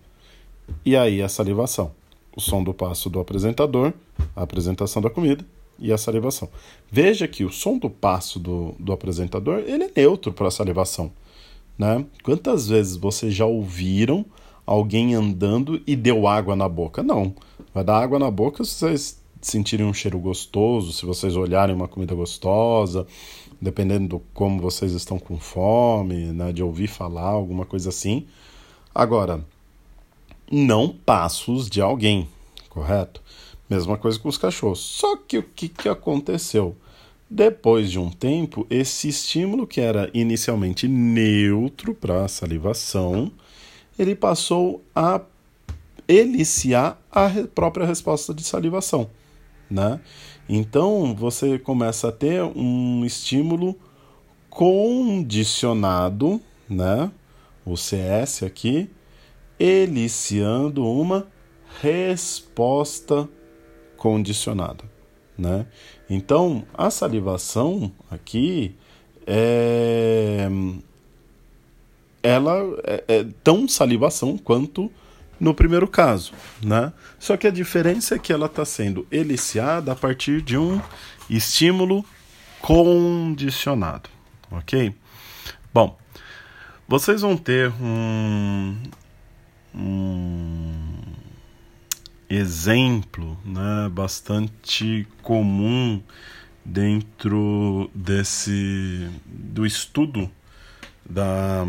E 0.84 0.96
aí 0.96 1.22
a 1.22 1.28
salivação. 1.28 1.92
O 2.34 2.40
som 2.40 2.62
do 2.64 2.72
passo 2.72 3.10
do 3.10 3.20
apresentador, 3.20 3.92
a 4.34 4.42
apresentação 4.42 5.02
da 5.02 5.10
comida 5.10 5.44
e 5.78 5.92
a 5.92 5.98
salivação. 5.98 6.48
Veja 6.90 7.28
que 7.28 7.44
o 7.44 7.52
som 7.52 7.76
do 7.76 7.90
passo 7.90 8.38
do, 8.38 8.74
do 8.78 8.92
apresentador 8.92 9.58
ele 9.66 9.84
é 9.84 9.90
neutro 9.96 10.32
para 10.32 10.48
a 10.48 10.50
salivação. 10.50 11.12
Né? 11.78 12.04
Quantas 12.22 12.68
vezes 12.68 12.96
vocês 12.96 13.34
já 13.34 13.44
ouviram 13.44 14.24
alguém 14.64 15.14
andando 15.14 15.82
e 15.86 15.94
deu 15.96 16.26
água 16.26 16.56
na 16.56 16.68
boca? 16.68 17.02
Não. 17.02 17.34
Vai 17.74 17.84
dar 17.84 17.98
água 17.98 18.18
na 18.18 18.30
boca 18.30 18.64
se 18.64 18.74
vocês 18.74 19.22
sentirem 19.40 19.84
um 19.84 19.92
cheiro 19.92 20.18
gostoso, 20.18 20.92
se 20.92 21.04
vocês 21.04 21.34
olharem 21.34 21.74
uma 21.74 21.88
comida 21.88 22.14
gostosa, 22.14 23.06
dependendo 23.62 24.08
do 24.08 24.22
como 24.34 24.60
vocês 24.60 24.92
estão 24.92 25.20
com 25.20 25.38
fome, 25.38 26.32
né, 26.32 26.52
de 26.52 26.64
ouvir 26.64 26.88
falar, 26.88 27.28
alguma 27.28 27.64
coisa 27.64 27.90
assim. 27.90 28.26
Agora, 28.92 29.44
não 30.50 30.88
passos 30.88 31.70
de 31.70 31.80
alguém, 31.80 32.28
correto? 32.68 33.22
Mesma 33.70 33.96
coisa 33.96 34.18
com 34.18 34.28
os 34.28 34.36
cachorros. 34.36 34.80
Só 34.80 35.16
que 35.16 35.38
o 35.38 35.42
que, 35.44 35.68
que 35.68 35.88
aconteceu? 35.88 36.76
Depois 37.30 37.88
de 37.88 38.00
um 38.00 38.10
tempo, 38.10 38.66
esse 38.68 39.08
estímulo, 39.08 39.64
que 39.64 39.80
era 39.80 40.10
inicialmente 40.12 40.88
neutro 40.88 41.94
para 41.94 42.24
a 42.24 42.28
salivação, 42.28 43.30
ele 43.96 44.16
passou 44.16 44.82
a 44.94 45.20
eliciar 46.08 47.00
a 47.10 47.30
própria 47.54 47.86
resposta 47.86 48.34
de 48.34 48.42
salivação. 48.42 49.08
Né? 49.70 50.00
Então 50.54 51.14
você 51.14 51.58
começa 51.58 52.08
a 52.08 52.12
ter 52.12 52.42
um 52.42 53.06
estímulo 53.06 53.74
condicionado, 54.50 56.38
né? 56.68 57.10
O 57.64 57.74
CS 57.74 58.42
aqui, 58.42 58.90
eliciando 59.58 60.86
uma 60.86 61.26
resposta 61.80 63.26
condicionada, 63.96 64.84
né? 65.38 65.66
Então 66.10 66.64
a 66.74 66.90
salivação 66.90 67.90
aqui 68.10 68.76
é 69.26 70.50
ela 72.22 72.58
é, 72.84 73.04
é 73.08 73.26
tão 73.42 73.66
salivação 73.66 74.36
quanto 74.36 74.92
no 75.42 75.52
primeiro 75.52 75.88
caso, 75.88 76.32
né? 76.62 76.92
Só 77.18 77.36
que 77.36 77.48
a 77.48 77.50
diferença 77.50 78.14
é 78.14 78.18
que 78.18 78.32
ela 78.32 78.46
está 78.46 78.64
sendo 78.64 79.04
eliciada 79.10 79.90
a 79.90 79.96
partir 79.96 80.40
de 80.40 80.56
um 80.56 80.80
estímulo 81.28 82.04
condicionado, 82.60 84.08
ok? 84.52 84.94
Bom, 85.74 85.98
vocês 86.86 87.22
vão 87.22 87.36
ter 87.36 87.72
um, 87.80 88.76
um 89.74 91.02
exemplo, 92.30 93.36
né, 93.44 93.88
bastante 93.90 95.08
comum 95.22 96.00
dentro 96.64 97.90
desse 97.92 99.10
do 99.26 99.66
estudo 99.66 100.30
da 101.04 101.66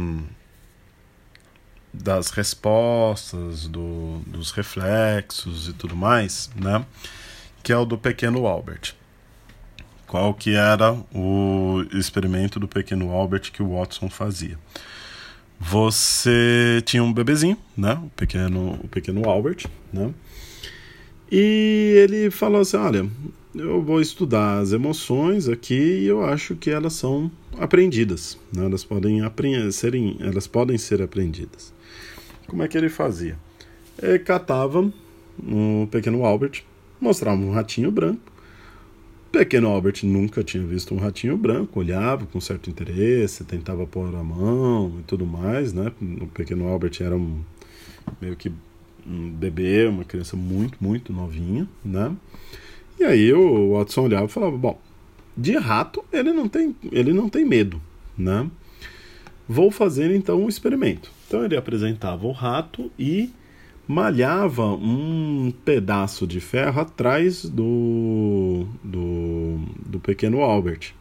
das 1.93 2.31
respostas, 2.31 3.67
do, 3.67 4.19
dos 4.25 4.51
reflexos 4.51 5.67
e 5.67 5.73
tudo 5.73 5.95
mais, 5.95 6.49
né? 6.55 6.85
Que 7.61 7.71
é 7.71 7.77
o 7.77 7.85
do 7.85 7.97
pequeno 7.97 8.47
Albert. 8.47 8.95
Qual 10.07 10.33
que 10.33 10.55
era 10.55 10.93
o 11.13 11.85
experimento 11.93 12.59
do 12.59 12.67
pequeno 12.67 13.11
Albert 13.11 13.51
que 13.51 13.63
o 13.63 13.77
Watson 13.77 14.09
fazia? 14.09 14.57
Você 15.59 16.83
tinha 16.85 17.03
um 17.03 17.13
bebezinho, 17.13 17.57
né? 17.77 17.93
O 17.93 18.09
pequeno, 18.09 18.79
o 18.83 18.87
pequeno 18.87 19.29
Albert, 19.29 19.65
né? 19.91 20.13
E 21.31 21.95
ele 21.97 22.29
falou 22.29 22.61
assim: 22.61 22.77
olha, 22.77 23.09
eu 23.55 23.81
vou 23.81 24.01
estudar 24.01 24.59
as 24.59 24.71
emoções 24.71 25.47
aqui 25.47 26.01
e 26.01 26.05
eu 26.05 26.25
acho 26.25 26.55
que 26.55 26.69
elas 26.69 26.93
são 26.93 27.31
aprendidas, 27.57 28.37
né? 28.51 28.65
elas 28.65 28.83
podem 28.83 29.21
serem, 29.71 30.17
elas 30.19 30.47
podem 30.47 30.77
ser 30.77 31.01
aprendidas. 31.01 31.73
Como 32.47 32.63
é 32.63 32.67
que 32.67 32.77
ele 32.77 32.89
fazia? 32.89 33.37
Ele 34.01 34.19
catava 34.19 34.91
um 35.41 35.87
pequeno 35.87 36.25
Albert, 36.25 36.63
mostrava 36.99 37.39
um 37.41 37.51
ratinho 37.51 37.91
branco. 37.91 38.31
Pequeno 39.31 39.67
Albert 39.69 40.01
nunca 40.03 40.43
tinha 40.43 40.63
visto 40.63 40.93
um 40.93 40.97
ratinho 40.97 41.35
branco, 41.35 41.79
olhava 41.79 42.25
com 42.27 42.39
certo 42.39 42.69
interesse, 42.69 43.43
tentava 43.43 43.87
pôr 43.87 44.13
a 44.15 44.23
mão 44.23 44.99
e 44.99 45.03
tudo 45.03 45.25
mais, 45.25 45.73
né? 45.73 45.91
O 46.21 46.27
pequeno 46.27 46.67
Albert 46.67 47.01
era 47.01 47.15
um 47.15 47.41
meio 48.21 48.35
que 48.35 48.51
um 49.07 49.31
bebê, 49.31 49.87
uma 49.87 50.03
criança 50.03 50.37
muito, 50.37 50.77
muito 50.79 51.11
novinha, 51.11 51.67
né? 51.83 52.15
E 52.99 53.03
aí 53.03 53.33
o 53.33 53.73
Watson 53.73 54.03
olhava 54.03 54.25
e 54.25 54.29
falava, 54.29 54.55
bom, 54.55 54.79
de 55.35 55.57
rato 55.57 56.05
ele 56.13 56.31
não 56.31 56.47
tem, 56.47 56.75
ele 56.91 57.11
não 57.11 57.27
tem 57.27 57.43
medo, 57.43 57.81
né? 58.15 58.49
Vou 59.47 59.71
fazer 59.71 60.13
então 60.15 60.43
um 60.43 60.47
experimento. 60.47 61.11
Então 61.33 61.43
ele 61.43 61.57
apresentava 61.57 62.27
o 62.27 62.31
rato 62.31 62.91
e 62.97 63.31
malhava 63.87 64.67
um 64.67 65.51
pedaço 65.65 66.27
de 66.27 66.39
ferro 66.39 66.79
atrás 66.79 67.43
do, 67.43 68.67
do, 68.83 69.57
do 69.83 69.99
pequeno 69.99 70.41
Albert. 70.41 70.93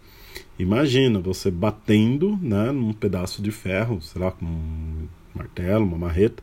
Imagina 0.58 1.20
você 1.20 1.50
batendo 1.50 2.38
né, 2.40 2.72
num 2.72 2.94
pedaço 2.94 3.42
de 3.42 3.50
ferro, 3.50 4.00
sei 4.00 4.22
lá, 4.22 4.30
com 4.30 4.46
um 4.46 5.06
martelo, 5.34 5.84
uma 5.84 5.98
marreta, 5.98 6.42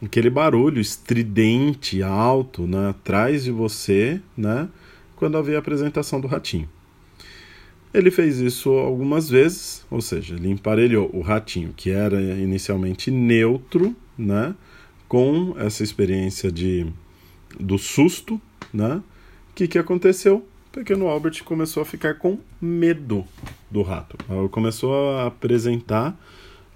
aquele 0.00 0.30
barulho 0.30 0.80
estridente, 0.80 2.04
alto, 2.04 2.64
né, 2.64 2.90
atrás 2.90 3.42
de 3.42 3.50
você, 3.50 4.20
né, 4.36 4.68
quando 5.16 5.36
havia 5.36 5.56
a 5.56 5.58
apresentação 5.58 6.20
do 6.20 6.28
ratinho. 6.28 6.68
Ele 7.92 8.10
fez 8.10 8.38
isso 8.38 8.70
algumas 8.70 9.28
vezes, 9.28 9.84
ou 9.90 10.00
seja, 10.00 10.36
ele 10.36 10.48
emparelhou 10.48 11.10
o 11.12 11.20
ratinho, 11.20 11.72
que 11.76 11.90
era 11.90 12.20
inicialmente 12.20 13.10
neutro, 13.10 13.96
né, 14.16 14.54
com 15.08 15.54
essa 15.58 15.82
experiência 15.82 16.52
de 16.52 16.86
do 17.58 17.76
susto, 17.76 18.40
né? 18.72 19.02
O 19.50 19.54
que, 19.56 19.66
que 19.66 19.78
aconteceu? 19.78 20.46
O 20.68 20.72
pequeno 20.72 21.08
Albert 21.08 21.42
começou 21.42 21.82
a 21.82 21.86
ficar 21.86 22.14
com 22.14 22.38
medo 22.60 23.24
do 23.68 23.82
rato. 23.82 24.16
Ele 24.30 24.48
começou 24.48 25.16
a 25.16 25.26
apresentar 25.26 26.16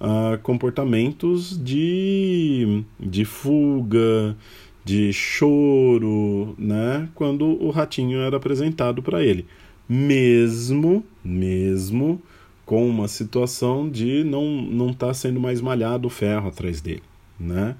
uh, 0.01 0.37
comportamentos 0.43 1.57
de, 1.63 2.83
de 2.99 3.25
fuga, 3.25 4.37
de 4.85 5.13
choro, 5.13 6.57
né? 6.59 7.09
Quando 7.15 7.45
o 7.45 7.71
ratinho 7.71 8.19
era 8.19 8.37
apresentado 8.37 9.01
para 9.01 9.23
ele 9.23 9.47
mesmo, 9.89 11.05
mesmo 11.25 12.21
com 12.65 12.89
uma 12.89 13.09
situação 13.09 13.89
de 13.89 14.25
não 14.25 14.63
não 14.63 14.91
estar 14.91 15.09
tá 15.09 15.15
sendo 15.15 15.39
mais 15.39 15.61
malhado 15.61 16.07
o 16.09 16.11
ferro 16.11 16.49
atrás 16.49 16.81
dele, 16.81 17.03
né? 17.39 17.77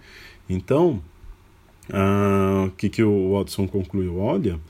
Então, 0.49 1.03
o 2.67 2.71
que, 2.73 2.89
que 2.89 3.03
o 3.03 3.33
Watson 3.33 3.67
concluiu? 3.67 4.19
Olha, 4.19 4.61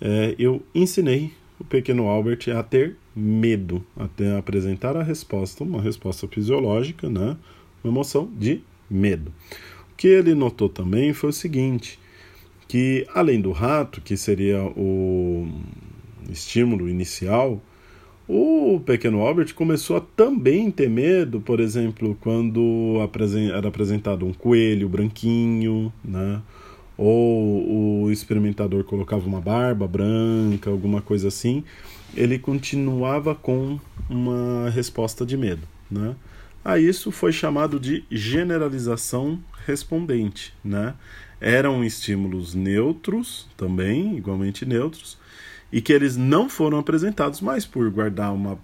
é, 0.00 0.34
eu 0.38 0.62
ensinei 0.74 1.32
o 1.58 1.64
pequeno 1.64 2.06
Albert 2.06 2.48
a 2.54 2.62
ter 2.62 2.96
medo, 3.14 3.84
a 3.96 4.38
apresentar 4.38 4.96
a 4.96 5.02
resposta, 5.02 5.64
uma 5.64 5.80
resposta 5.80 6.28
fisiológica, 6.28 7.08
né? 7.08 7.36
uma 7.82 7.92
emoção 7.92 8.30
de 8.38 8.60
medo. 8.90 9.32
O 9.92 9.96
que 9.96 10.08
ele 10.08 10.34
notou 10.34 10.68
também 10.68 11.14
foi 11.14 11.30
o 11.30 11.32
seguinte, 11.32 11.98
que 12.68 13.06
além 13.14 13.40
do 13.40 13.52
rato, 13.52 14.00
que 14.02 14.16
seria 14.16 14.62
o 14.62 15.48
estímulo 16.30 16.88
inicial, 16.88 17.62
o 18.28 18.80
pequeno 18.84 19.20
Albert 19.20 19.54
começou 19.54 19.96
a 19.96 20.00
também 20.00 20.70
ter 20.70 20.90
medo, 20.90 21.40
por 21.40 21.60
exemplo, 21.60 22.16
quando 22.20 22.96
era 23.54 23.68
apresentado 23.68 24.26
um 24.26 24.32
coelho 24.32 24.88
branquinho, 24.88 25.92
né? 26.04 26.42
ou 26.98 28.04
o 28.04 28.10
experimentador 28.10 28.82
colocava 28.84 29.26
uma 29.26 29.40
barba 29.40 29.86
branca, 29.86 30.70
alguma 30.70 31.02
coisa 31.02 31.28
assim, 31.28 31.62
ele 32.14 32.38
continuava 32.38 33.34
com 33.34 33.78
uma 34.08 34.70
resposta 34.70 35.24
de 35.24 35.36
medo. 35.36 35.62
Né? 35.90 36.16
A 36.64 36.78
isso 36.78 37.12
foi 37.12 37.32
chamado 37.32 37.78
de 37.78 38.04
generalização 38.10 39.38
respondente. 39.66 40.54
Né? 40.64 40.94
Eram 41.40 41.84
estímulos 41.84 42.54
neutros, 42.54 43.46
também, 43.56 44.16
igualmente 44.16 44.64
neutros, 44.64 45.18
e 45.72 45.80
que 45.80 45.92
eles 45.92 46.16
não 46.16 46.48
foram 46.48 46.78
apresentados 46.78 47.40
mais 47.40 47.66
por 47.66 47.90
guardar 47.90 48.32
uma, 48.32 48.58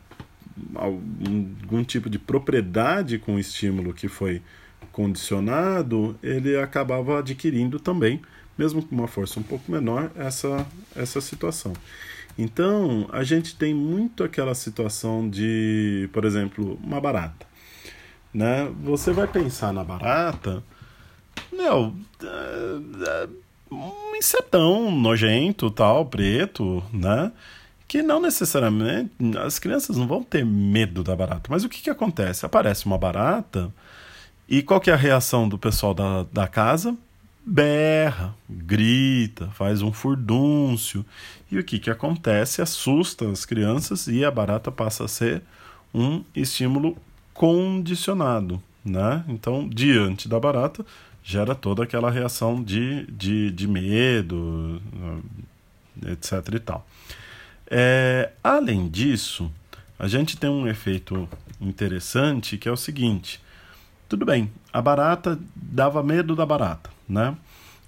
algum 0.74 1.84
tipo 1.84 2.08
de 2.08 2.18
propriedade 2.18 3.18
com 3.18 3.34
o 3.34 3.38
estímulo 3.38 3.92
que 3.92 4.08
foi 4.08 4.42
condicionado, 4.90 6.16
ele 6.22 6.56
acabava 6.56 7.18
adquirindo 7.18 7.80
também, 7.80 8.20
mesmo 8.56 8.82
com 8.82 8.94
uma 8.94 9.08
força 9.08 9.40
um 9.40 9.42
pouco 9.42 9.70
menor, 9.70 10.10
essa, 10.14 10.66
essa 10.94 11.20
situação. 11.20 11.72
Então, 12.38 13.08
a 13.12 13.22
gente 13.24 13.56
tem 13.56 13.74
muito 13.74 14.24
aquela 14.24 14.54
situação 14.54 15.28
de, 15.28 16.08
por 16.12 16.24
exemplo, 16.24 16.78
uma 16.82 17.00
barata. 17.00 17.46
Né? 18.32 18.70
Você 18.82 19.12
vai 19.12 19.26
pensar 19.26 19.72
na 19.72 19.84
barata, 19.84 20.62
meu, 21.52 21.94
é, 22.22 23.26
é, 23.26 23.28
insetão 24.22 24.90
nojento, 24.92 25.68
tal, 25.70 26.06
preto, 26.06 26.82
né? 26.92 27.32
Que 27.88 28.02
não 28.02 28.20
necessariamente 28.20 29.10
as 29.38 29.58
crianças 29.58 29.96
não 29.96 30.06
vão 30.06 30.22
ter 30.22 30.46
medo 30.46 31.02
da 31.02 31.14
barata. 31.14 31.50
Mas 31.50 31.64
o 31.64 31.68
que, 31.68 31.82
que 31.82 31.90
acontece? 31.90 32.46
Aparece 32.46 32.86
uma 32.86 32.96
barata 32.96 33.72
e 34.48 34.62
qual 34.62 34.80
que 34.80 34.90
é 34.90 34.92
a 34.94 34.96
reação 34.96 35.48
do 35.48 35.58
pessoal 35.58 35.92
da, 35.92 36.24
da 36.32 36.46
casa? 36.46 36.96
Berra, 37.44 38.34
grita, 38.48 39.48
faz 39.48 39.82
um 39.82 39.92
furdúncio. 39.92 41.04
E 41.50 41.58
o 41.58 41.64
que, 41.64 41.78
que 41.78 41.90
acontece? 41.90 42.62
Assusta 42.62 43.28
as 43.28 43.44
crianças 43.44 44.06
e 44.06 44.24
a 44.24 44.30
barata 44.30 44.70
passa 44.70 45.04
a 45.04 45.08
ser 45.08 45.42
um 45.92 46.22
estímulo 46.34 46.96
condicionado. 47.34 48.62
Né? 48.84 49.24
Então, 49.28 49.68
diante 49.68 50.28
da 50.28 50.38
barata, 50.38 50.84
gera 51.22 51.54
toda 51.54 51.84
aquela 51.84 52.10
reação 52.10 52.62
de, 52.62 53.06
de, 53.06 53.50
de 53.50 53.68
medo, 53.68 54.80
etc. 56.06 56.54
e 56.54 56.58
tal. 56.58 56.86
É, 57.70 58.30
além 58.42 58.88
disso, 58.88 59.50
a 59.98 60.08
gente 60.08 60.36
tem 60.36 60.50
um 60.50 60.66
efeito 60.66 61.28
interessante 61.60 62.58
que 62.58 62.68
é 62.68 62.72
o 62.72 62.76
seguinte: 62.76 63.40
tudo 64.08 64.26
bem, 64.26 64.50
a 64.72 64.82
barata 64.82 65.38
dava 65.54 66.02
medo 66.02 66.34
da 66.34 66.44
barata, 66.44 66.90
né? 67.08 67.36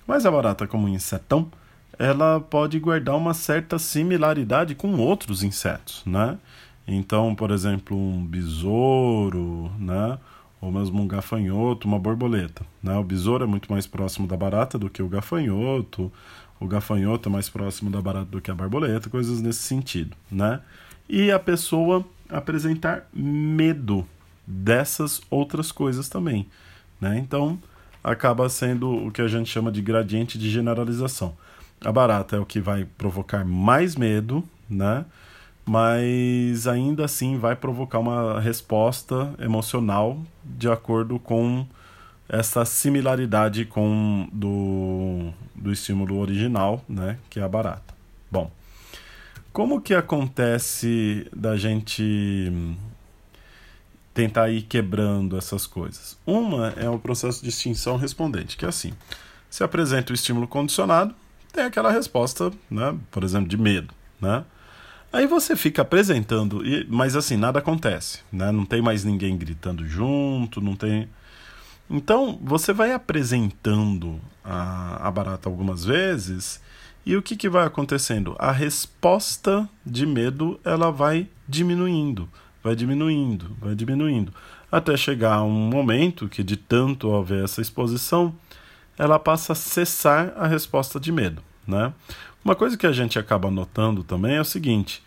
Mas 0.07 0.25
a 0.25 0.31
barata, 0.31 0.66
como 0.66 0.88
insetão, 0.88 1.51
ela 1.99 2.40
pode 2.40 2.79
guardar 2.79 3.16
uma 3.16 3.35
certa 3.35 3.79
similaridade 3.79 4.75
com 4.75 4.94
outros 4.97 5.42
insetos, 5.42 6.03
né? 6.07 6.38
Então, 6.87 7.35
por 7.35 7.51
exemplo, 7.51 7.97
um 7.97 8.25
besouro, 8.25 9.70
né? 9.79 10.18
Ou 10.64 10.72
mesmo 10.72 11.03
um 11.03 11.07
gafanhoto, 11.07 11.87
uma 11.87 11.98
borboleta. 11.98 12.64
Né? 12.83 12.96
O 12.96 13.05
besouro 13.05 13.44
é 13.44 13.46
muito 13.46 13.70
mais 13.70 13.87
próximo 13.87 14.27
da 14.27 14.35
barata 14.37 14.79
do 14.79 14.88
que 14.88 15.03
o 15.03 15.09
gafanhoto, 15.09 16.11
o 16.59 16.66
gafanhoto 16.66 17.29
é 17.29 17.33
mais 17.33 17.50
próximo 17.50 17.90
da 17.90 18.00
barata 18.00 18.31
do 18.31 18.40
que 18.40 18.50
a 18.50 18.55
borboleta, 18.55 19.11
coisas 19.11 19.42
nesse 19.42 19.61
sentido. 19.61 20.16
Né? 20.31 20.61
E 21.07 21.31
a 21.31 21.38
pessoa 21.38 22.03
apresentar 22.31 23.07
medo 23.12 24.07
dessas 24.46 25.20
outras 25.29 25.70
coisas 25.70 26.09
também. 26.09 26.46
Né? 26.98 27.18
Então, 27.18 27.59
acaba 28.03 28.48
sendo 28.48 29.07
o 29.07 29.11
que 29.11 29.20
a 29.20 29.29
gente 29.29 29.50
chama 29.50 29.70
de 29.70 29.83
gradiente 29.83 30.38
de 30.38 30.48
generalização. 30.48 31.37
A 31.85 31.92
barata 31.92 32.37
é 32.37 32.38
o 32.40 32.46
que 32.46 32.61
vai 32.61 32.87
provocar 32.96 33.44
mais 33.44 33.96
medo, 33.96 34.42
né? 34.70 35.05
Mas 35.66 36.66
ainda 36.66 37.05
assim 37.05 37.38
vai 37.38 37.57
provocar 37.57 37.98
uma 37.98 38.40
resposta 38.40 39.35
emocional 39.38 40.20
de 40.44 40.68
acordo 40.68 41.18
com 41.18 41.66
essa 42.29 42.64
similaridade 42.64 43.64
com 43.64 44.29
do, 44.33 45.31
do 45.55 45.72
estímulo 45.72 46.18
original, 46.18 46.83
né, 46.88 47.18
que 47.31 47.38
é 47.38 47.42
a 47.42 47.48
barata. 47.48 47.94
Bom, 48.31 48.50
como 49.53 49.81
que 49.81 49.94
acontece 49.94 51.27
da 51.35 51.57
gente 51.57 52.53
tentar 54.12 54.50
ir 54.50 54.62
quebrando 54.62 55.37
essas 55.37 55.66
coisas? 55.66 56.18
Uma 56.27 56.68
é 56.77 56.88
o 56.88 56.98
processo 56.98 57.42
de 57.42 57.50
extinção 57.50 57.96
respondente, 57.96 58.57
que 58.57 58.64
é 58.64 58.68
assim: 58.68 58.92
se 59.48 59.62
apresenta 59.62 60.12
o 60.12 60.14
estímulo 60.14 60.48
condicionado, 60.48 61.14
tem 61.53 61.64
aquela 61.64 61.92
resposta, 61.92 62.50
né, 62.70 62.96
por 63.11 63.22
exemplo, 63.22 63.48
de 63.48 63.57
medo, 63.57 63.94
né? 64.20 64.44
Aí 65.14 65.29
você 65.29 65.55
fica 65.55 65.83
apresentando, 65.83 66.61
mas 66.88 67.14
assim, 67.14 67.37
nada 67.37 67.61
acontece, 67.61 68.18
né? 68.33 68.50
Não 68.50 68.66
tem 68.66 68.83
mais 68.83 69.05
ninguém 69.05 69.38
gritando 69.38 69.87
junto, 69.87 70.61
não 70.61 70.74
tem. 70.74 71.09
Então, 71.88 72.37
você 72.42 72.72
vai 72.72 72.90
apresentando 72.90 74.20
a, 74.42 75.07
a 75.07 75.11
barata 75.12 75.48
algumas 75.48 75.85
vezes 75.85 76.61
e 77.07 77.14
o 77.14 77.22
que, 77.22 77.37
que 77.37 77.48
vai 77.48 77.64
acontecendo? 77.64 78.35
A 78.40 78.50
resposta 78.50 79.70
de 79.87 80.05
medo 80.05 80.59
ela 80.64 80.90
vai 80.90 81.29
diminuindo, 81.48 82.29
vai 82.61 82.74
diminuindo, 82.74 83.57
vai 83.61 83.77
diminuindo, 83.77 84.35
até 84.68 84.96
chegar 84.96 85.44
um 85.44 85.70
momento 85.70 86.29
que, 86.29 86.42
de 86.42 86.57
tanto 86.57 87.14
haver 87.14 87.44
essa 87.44 87.61
exposição, 87.61 88.35
ela 88.98 89.20
passa 89.20 89.53
a 89.53 89.57
cessar 89.57 90.33
a 90.37 90.48
resposta 90.48 90.98
de 90.98 91.12
medo. 91.12 91.40
Né? 91.66 91.92
Uma 92.44 92.55
coisa 92.55 92.77
que 92.77 92.87
a 92.87 92.92
gente 92.92 93.18
acaba 93.18 93.50
notando 93.50 94.03
também 94.03 94.37
é 94.37 94.40
o 94.40 94.44
seguinte: 94.44 95.03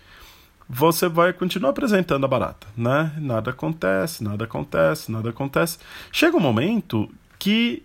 você 0.67 1.07
vai 1.07 1.31
continuar 1.33 1.69
apresentando 1.69 2.25
a 2.25 2.27
barata, 2.27 2.67
né? 2.75 3.13
Nada 3.17 3.51
acontece, 3.51 4.23
nada 4.23 4.45
acontece, 4.45 5.11
nada 5.11 5.29
acontece. 5.29 5.77
Chega 6.11 6.35
um 6.35 6.41
momento 6.41 7.09
que 7.37 7.83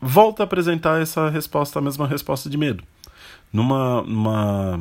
volta 0.00 0.42
a 0.42 0.44
apresentar 0.44 1.02
essa 1.02 1.28
resposta, 1.28 1.78
a 1.78 1.82
mesma 1.82 2.06
resposta 2.06 2.48
de 2.48 2.56
medo. 2.56 2.84
Numa, 3.52 4.02
numa 4.02 4.78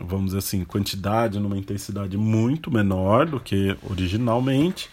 vamos 0.00 0.26
dizer 0.26 0.38
assim, 0.38 0.64
quantidade, 0.64 1.38
numa 1.38 1.56
intensidade 1.56 2.16
muito 2.16 2.70
menor 2.70 3.26
do 3.26 3.38
que 3.38 3.76
originalmente, 3.88 4.90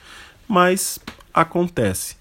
mas 0.48 1.00
acontece. 1.34 2.18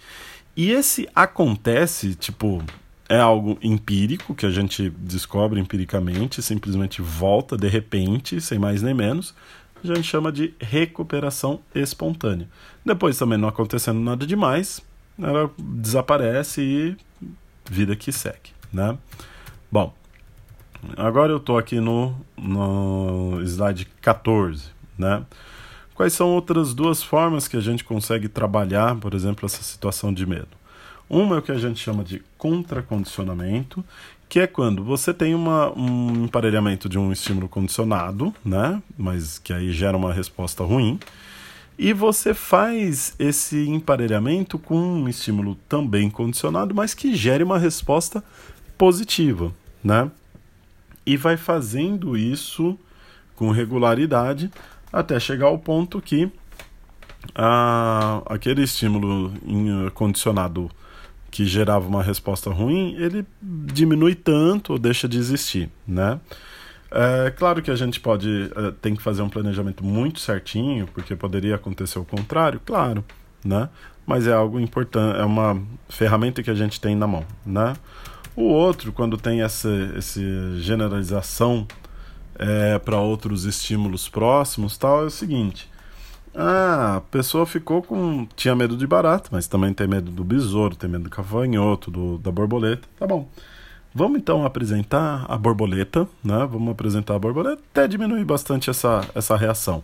E 0.57 0.71
esse 0.71 1.09
acontece, 1.15 2.15
tipo, 2.15 2.63
é 3.09 3.19
algo 3.19 3.59
empírico 3.63 4.35
que 4.35 4.45
a 4.45 4.51
gente 4.51 4.91
descobre 4.91 5.59
empiricamente, 5.59 6.43
simplesmente 6.43 7.01
volta 7.01 7.57
de 7.57 7.69
repente, 7.69 8.41
sem 8.41 8.59
mais 8.59 8.83
nem 8.83 8.93
menos. 8.93 9.35
A 9.83 9.87
gente 9.87 10.03
chama 10.03 10.31
de 10.31 10.53
recuperação 10.61 11.61
espontânea. 11.75 12.49
Depois 12.85 13.17
também 13.17 13.39
não 13.39 13.49
acontecendo 13.49 14.01
nada 14.01 14.27
demais, 14.27 14.83
ela 15.19 15.51
desaparece 15.59 16.61
e 16.61 16.97
vida 17.71 17.97
que 17.97 18.13
segue, 18.13 18.51
né? 18.73 18.99
Bom, 19.71 19.95
agora 20.97 21.33
eu 21.33 21.39
estou 21.39 21.57
aqui 21.57 21.81
no, 21.81 22.15
no 22.37 23.41
slide 23.43 23.87
14, 24.01 24.65
né? 24.99 25.25
Quais 25.95 26.13
são 26.13 26.29
outras 26.29 26.75
duas 26.75 27.03
formas 27.03 27.49
que 27.49 27.57
a 27.57 27.61
gente 27.61 27.83
consegue 27.83 28.29
trabalhar, 28.29 28.95
por 28.97 29.15
exemplo, 29.15 29.47
essa 29.47 29.63
situação 29.63 30.13
de 30.13 30.25
medo? 30.25 30.58
Uma 31.09 31.37
é 31.37 31.39
o 31.39 31.43
que 31.43 31.53
a 31.53 31.59
gente 31.59 31.81
chama 31.81 32.05
de 32.05 32.23
contracondicionamento, 32.37 33.85
que 34.29 34.41
é 34.41 34.47
quando 34.47 34.85
você 34.85 35.15
tem 35.15 35.35
uma, 35.35 35.73
um 35.77 36.25
emparelhamento 36.25 36.89
de 36.89 36.99
um 36.99 37.11
estímulo 37.11 37.49
condicionado, 37.49 38.35
né? 38.45 38.83
Mas 38.97 39.39
que 39.39 39.53
aí 39.53 39.73
gera 39.73 39.97
uma 39.97 40.13
resposta 40.13 40.63
ruim. 40.63 41.01
E 41.79 41.93
você 41.93 42.35
faz 42.35 43.15
esse 43.19 43.69
emparelhamento 43.69 44.59
com 44.59 44.77
um 44.77 45.09
estímulo 45.09 45.57
também 45.69 46.11
condicionado, 46.11 46.75
mas 46.75 46.93
que 46.93 47.15
gere 47.15 47.43
uma 47.43 47.59
resposta 47.59 48.23
positiva, 48.77 49.53
né? 49.83 50.11
E 51.07 51.17
vai 51.17 51.37
fazendo 51.37 52.17
isso 52.17 52.79
com 53.35 53.51
regularidade 53.51 54.51
até 54.93 55.19
chegar 55.19 55.47
ao 55.47 55.59
ponto 55.59 56.03
que 56.03 56.31
ah, 57.35 58.23
aquele 58.27 58.63
estímulo 58.63 59.33
condicionado 59.95 60.71
que 61.39 61.47
gerava 61.47 61.87
uma 61.87 62.03
resposta 62.03 62.51
ruim, 62.51 62.97
ele 62.99 63.25
diminui 63.41 64.17
tanto 64.17 64.73
ou 64.73 64.79
deixa 64.79 65.09
de 65.09 65.19
existir, 65.19 65.71
né? 65.87 66.19
É 66.91 67.31
claro 67.31 67.63
que 67.63 67.71
a 67.71 67.77
gente 67.77 68.01
pode 68.01 68.51
é, 68.57 68.73
tem 68.83 68.97
que 68.97 69.01
fazer 69.01 69.23
um 69.23 69.29
planejamento 69.29 69.85
muito 69.85 70.19
certinho, 70.19 70.89
porque 70.89 71.15
poderia 71.15 71.55
acontecer 71.55 71.97
o 71.97 72.05
contrário, 72.05 72.61
claro, 72.67 73.05
né? 73.45 73.69
Mas 74.05 74.27
é 74.27 74.33
algo 74.33 74.59
importante, 74.59 75.17
é 75.17 75.25
uma 75.25 75.63
ferramenta 75.89 76.43
que 76.43 76.51
a 76.51 76.55
gente 76.57 76.81
tem 76.81 76.97
na 76.97 77.07
mão, 77.07 77.25
né? 77.47 77.75
O 78.35 78.43
outro, 78.43 78.91
quando 78.91 79.17
tem 79.17 79.41
essa, 79.41 79.71
essa 79.97 80.21
generalização 80.57 81.69
é, 82.35 82.81
para 82.81 82.99
outros 83.01 83.45
estímulos 83.45 84.09
próximos, 84.09 84.77
tal, 84.77 85.05
é 85.05 85.07
o 85.07 85.11
seguinte: 85.11 85.71
ah, 86.35 86.97
a 86.97 87.01
pessoa 87.01 87.47
ficou 87.47 87.83
com 87.83 88.27
tinha 88.37 88.55
medo 88.55 88.77
de 88.77 88.87
barata, 88.87 89.29
mas 89.33 89.47
também 89.47 89.73
tem 89.73 89.87
medo 89.87 90.11
do 90.11 90.25
besouro, 90.25 90.77
tem 90.77 90.89
medo 90.89 91.05
do 91.05 91.11
cavanhoto, 91.11 91.91
do, 91.91 92.19
da 92.19 92.31
borboleta, 92.31 92.89
tá 92.99 93.07
bom? 93.07 93.29
Vamos 93.95 94.19
então 94.19 94.45
apresentar 94.45 95.25
a 95.29 95.37
borboleta, 95.37 96.07
né? 96.23 96.47
Vamos 96.51 96.71
apresentar 96.71 97.15
a 97.15 97.19
borboleta 97.19 97.63
até 97.71 97.89
diminuir 97.89 98.25
bastante 98.25 98.71
essa, 98.71 99.05
essa 99.15 99.37
reação. 99.37 99.83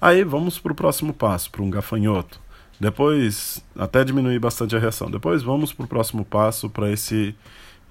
Aí 0.00 0.24
vamos 0.24 0.58
para 0.58 0.72
o 0.72 0.74
próximo 0.74 1.12
passo, 1.14 1.50
para 1.50 1.62
um 1.62 1.70
gafanhoto. 1.70 2.40
Depois, 2.78 3.64
até 3.74 4.04
diminuir 4.04 4.38
bastante 4.38 4.76
a 4.76 4.78
reação. 4.78 5.10
Depois 5.10 5.42
vamos 5.42 5.72
para 5.72 5.84
o 5.84 5.88
próximo 5.88 6.24
passo, 6.24 6.68
para 6.68 6.90
esse 6.90 7.34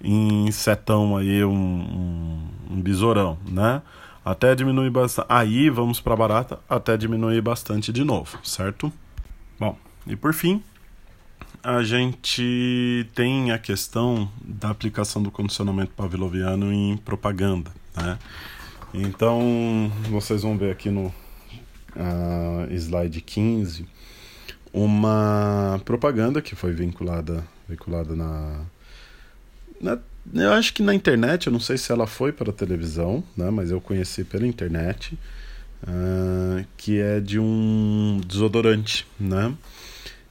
insetão 0.03 1.17
aí, 1.17 1.43
um, 1.43 1.51
um, 1.51 2.47
um 2.75 2.81
besourão, 2.81 3.37
né? 3.49 3.81
Até 4.25 4.55
diminuir 4.55 4.89
bastante. 4.89 5.27
Aí 5.29 5.69
vamos 5.69 6.01
para 6.01 6.15
barata, 6.15 6.59
até 6.67 6.97
diminuir 6.97 7.39
bastante 7.41 7.93
de 7.93 8.03
novo, 8.03 8.39
certo? 8.43 8.91
Bom, 9.59 9.77
e 10.07 10.15
por 10.15 10.33
fim, 10.33 10.63
a 11.63 11.83
gente 11.83 13.07
tem 13.13 13.51
a 13.51 13.59
questão 13.59 14.27
da 14.43 14.71
aplicação 14.71 15.21
do 15.21 15.29
condicionamento 15.29 15.91
pavloviano 15.91 16.73
em 16.73 16.97
propaganda, 16.97 17.71
né? 17.95 18.17
Então, 18.93 19.91
vocês 20.09 20.41
vão 20.41 20.57
ver 20.57 20.71
aqui 20.71 20.89
no 20.89 21.07
uh, 21.07 22.71
slide 22.71 23.21
15 23.21 23.85
uma 24.73 25.79
propaganda 25.85 26.41
que 26.41 26.55
foi 26.55 26.73
vinculada, 26.73 27.45
vinculada 27.67 28.15
na, 28.15 28.61
na, 29.79 29.99
Eu 30.33 30.53
acho 30.53 30.73
que 30.73 30.81
na 30.81 30.93
internet, 30.93 31.47
eu 31.47 31.53
não 31.53 31.59
sei 31.59 31.77
se 31.77 31.91
ela 31.91 32.07
foi 32.07 32.31
para 32.31 32.49
a 32.49 32.53
televisão, 32.53 33.23
né? 33.37 33.49
Mas 33.49 33.71
eu 33.71 33.79
conheci 33.79 34.23
pela 34.23 34.47
internet, 34.47 35.17
uh, 35.83 36.65
que 36.75 36.99
é 36.99 37.19
de 37.19 37.39
um 37.39 38.19
desodorante, 38.27 39.05
né? 39.19 39.53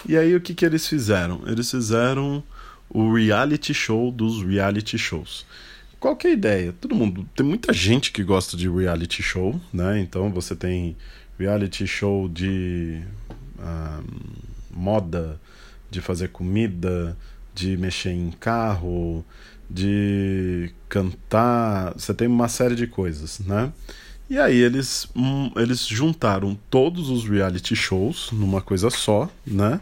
E 0.07 0.17
aí 0.17 0.35
o 0.35 0.41
que, 0.41 0.55
que 0.55 0.65
eles 0.65 0.87
fizeram? 0.87 1.43
Eles 1.47 1.71
fizeram 1.71 2.43
o 2.89 3.13
reality 3.13 3.73
show 3.73 4.11
dos 4.11 4.43
reality 4.43 4.99
shows. 4.99 5.47
Qual 5.99 6.15
que 6.15 6.27
é 6.27 6.31
a 6.31 6.35
ideia? 6.35 6.75
Todo 6.79 6.95
mundo. 6.95 7.27
Tem 7.35 7.47
muita 7.47 7.73
gente 7.73 8.13
que 8.13 8.23
gosta 8.23 8.57
de 8.57 8.69
reality 8.69 9.23
show, 9.23 9.59
né? 9.73 9.99
Então 10.01 10.31
você 10.31 10.55
tem 10.55 10.97
reality 11.39 11.87
show 11.87 12.29
de 12.29 13.03
um, 13.59 14.05
moda, 14.71 15.41
de 15.91 16.01
fazer 16.03 16.29
comida, 16.29 17.17
de 17.55 17.77
mexer 17.77 18.11
em 18.11 18.31
carro, 18.31 19.25
de 19.69 20.73
cantar. 20.89 21.93
Você 21.95 22.13
tem 22.13 22.29
uma 22.29 22.49
série 22.49 22.75
de 22.75 22.87
coisas, 22.87 23.39
né? 23.41 23.73
E 24.29 24.39
aí 24.39 24.57
eles, 24.57 25.07
hum, 25.15 25.51
eles 25.57 25.87
juntaram 25.87 26.59
todos 26.71 27.11
os 27.11 27.29
reality 27.29 27.77
shows 27.77 28.31
numa 28.33 28.61
coisa 28.61 28.89
só, 28.91 29.31
né? 29.47 29.81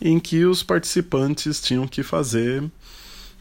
Em 0.00 0.18
que 0.18 0.44
os 0.44 0.62
participantes 0.62 1.60
tinham 1.60 1.88
que 1.88 2.02
fazer 2.02 2.62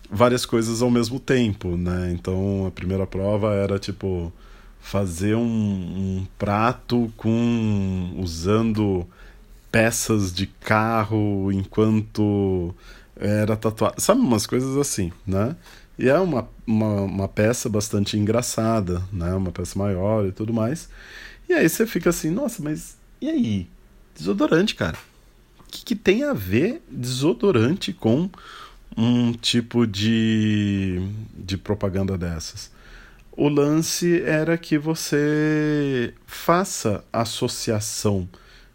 várias 0.10 0.46
coisas 0.46 0.82
ao 0.82 0.90
mesmo 0.90 1.20
tempo, 1.20 1.76
né? 1.76 2.12
Então 2.14 2.66
a 2.66 2.72
primeira 2.72 3.06
prova 3.06 3.54
era 3.54 3.78
tipo 3.78 4.32
fazer 4.80 5.36
um, 5.36 5.42
um 5.44 6.28
prato 6.38 7.12
com 7.18 8.14
usando 8.18 9.06
peças 9.72 10.34
de 10.34 10.48
carro 10.48 11.52
enquanto 11.52 12.74
era 13.20 13.56
tatuado, 13.58 14.02
sabe 14.02 14.22
umas 14.22 14.48
coisas 14.48 14.78
assim, 14.78 15.12
né? 15.28 15.56
E 15.98 16.08
é 16.08 16.18
uma, 16.18 16.48
uma, 16.66 17.02
uma, 17.02 17.28
peça 17.28 17.68
bastante 17.68 18.18
engraçada, 18.18 19.04
né? 19.12 19.34
Uma 19.34 19.52
peça 19.52 19.78
maior 19.78 20.26
e 20.26 20.32
tudo 20.32 20.54
mais. 20.54 20.90
E 21.48 21.54
aí 21.54 21.68
você 21.68 21.86
fica 21.86 22.10
assim, 22.10 22.30
nossa, 22.32 22.64
mas 22.64 22.98
e 23.20 23.30
aí? 23.30 23.68
Desodorante, 24.16 24.76
cara. 24.76 24.98
O 25.60 25.64
que, 25.70 25.84
que 25.84 25.96
tem 25.96 26.24
a 26.24 26.34
ver 26.34 26.82
desodorante 26.90 27.92
com 27.92 28.30
um 28.96 29.34
tipo 29.34 29.86
de, 29.86 31.02
de 31.36 31.58
propaganda 31.58 32.18
dessas? 32.18 32.72
O 33.34 33.50
lance 33.50 34.22
era 34.22 34.58
que 34.58 34.78
você 34.78 36.14
faça 36.26 37.04
associação 37.12 38.28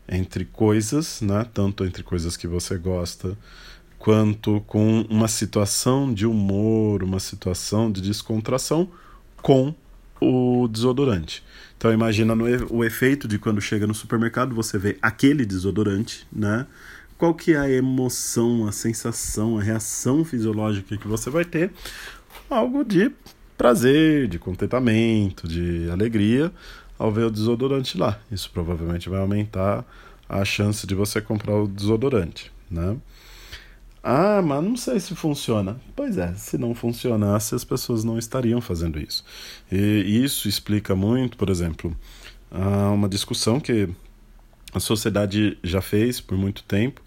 entre 0.06 0.44
coisas, 0.44 1.22
né? 1.22 1.46
Tanto 1.54 1.84
entre 1.84 2.02
coisas 2.02 2.36
que 2.36 2.46
você 2.46 2.76
gosta 2.76 3.36
quanto 4.04 4.60
com 4.66 5.00
uma 5.08 5.26
situação 5.26 6.12
de 6.12 6.26
humor, 6.26 7.02
uma 7.02 7.18
situação 7.18 7.90
de 7.90 8.02
descontração 8.02 8.86
com 9.40 9.74
o 10.20 10.68
desodorante. 10.68 11.42
Então 11.78 11.90
imagina 11.90 12.34
no, 12.34 12.44
o 12.70 12.84
efeito 12.84 13.26
de 13.26 13.38
quando 13.38 13.62
chega 13.62 13.86
no 13.86 13.94
supermercado, 13.94 14.54
você 14.54 14.76
vê 14.76 14.98
aquele 15.00 15.46
desodorante, 15.46 16.26
né? 16.30 16.66
Qual 17.16 17.32
que 17.32 17.54
é 17.54 17.56
a 17.56 17.70
emoção, 17.70 18.68
a 18.68 18.72
sensação, 18.72 19.56
a 19.56 19.62
reação 19.62 20.22
fisiológica 20.22 20.98
que 20.98 21.08
você 21.08 21.30
vai 21.30 21.46
ter? 21.46 21.72
Algo 22.50 22.84
de 22.84 23.10
prazer, 23.56 24.28
de 24.28 24.38
contentamento, 24.38 25.48
de 25.48 25.88
alegria 25.90 26.52
ao 26.98 27.10
ver 27.10 27.24
o 27.24 27.30
desodorante 27.30 27.96
lá. 27.96 28.20
Isso 28.30 28.50
provavelmente 28.52 29.08
vai 29.08 29.20
aumentar 29.20 29.82
a 30.28 30.44
chance 30.44 30.86
de 30.86 30.94
você 30.94 31.22
comprar 31.22 31.56
o 31.56 31.66
desodorante, 31.66 32.52
né? 32.70 32.98
Ah, 34.06 34.42
mas 34.42 34.62
não 34.62 34.76
sei 34.76 35.00
se 35.00 35.14
funciona. 35.14 35.80
Pois 35.96 36.18
é, 36.18 36.34
se 36.34 36.58
não 36.58 36.74
funcionasse, 36.74 37.54
as 37.54 37.64
pessoas 37.64 38.04
não 38.04 38.18
estariam 38.18 38.60
fazendo 38.60 39.00
isso. 39.00 39.24
E 39.72 40.22
isso 40.22 40.46
explica 40.46 40.94
muito, 40.94 41.38
por 41.38 41.48
exemplo, 41.48 41.96
uma 42.92 43.08
discussão 43.08 43.58
que 43.58 43.88
a 44.74 44.78
sociedade 44.78 45.56
já 45.64 45.80
fez 45.80 46.20
por 46.20 46.36
muito 46.36 46.62
tempo, 46.64 47.00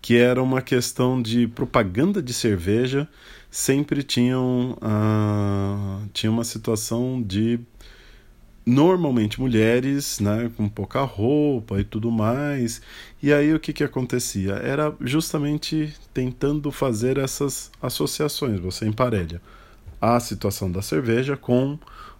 que 0.00 0.16
era 0.16 0.40
uma 0.40 0.62
questão 0.62 1.20
de 1.20 1.48
propaganda 1.48 2.22
de 2.22 2.32
cerveja 2.32 3.08
sempre 3.50 4.02
tinham 4.02 4.76
uh, 4.82 6.08
tinha 6.12 6.30
uma 6.30 6.44
situação 6.44 7.22
de 7.22 7.58
normalmente 8.66 9.40
mulheres, 9.40 10.18
né, 10.18 10.50
com 10.56 10.68
pouca 10.68 11.02
roupa 11.02 11.80
e 11.80 11.84
tudo 11.84 12.10
mais. 12.10 12.82
E 13.22 13.32
aí 13.32 13.54
o 13.54 13.60
que 13.60 13.72
que 13.72 13.84
acontecia? 13.84 14.54
Era 14.54 14.92
justamente 15.00 15.94
tentando 16.12 16.72
fazer 16.72 17.16
essas 17.16 17.70
associações, 17.80 18.58
você 18.58 18.86
emparelha 18.86 19.40
a 20.00 20.18
situação 20.20 20.70
da 20.70 20.82
cerveja 20.82 21.36
com 21.36 21.78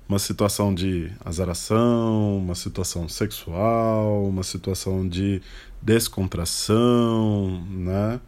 uma 0.08 0.18
situação 0.20 0.72
de 0.72 1.10
azaração, 1.24 2.38
uma 2.38 2.54
situação 2.54 3.08
sexual, 3.08 4.24
uma 4.24 4.44
situação 4.44 5.06
de 5.08 5.42
descontração, 5.82 7.60
né? 7.68 8.20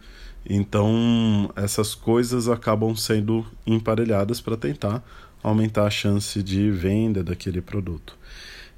Então, 0.49 1.51
essas 1.55 1.95
coisas 1.95 2.49
acabam 2.49 2.95
sendo 2.97 3.45
emparelhadas 3.67 4.41
para 4.41 4.57
tentar 4.57 5.05
aumentar 5.43 5.87
a 5.87 5.91
chance 5.91 6.43
de 6.43 6.71
venda 6.71 7.23
daquele 7.23 7.61
produto. 7.61 8.17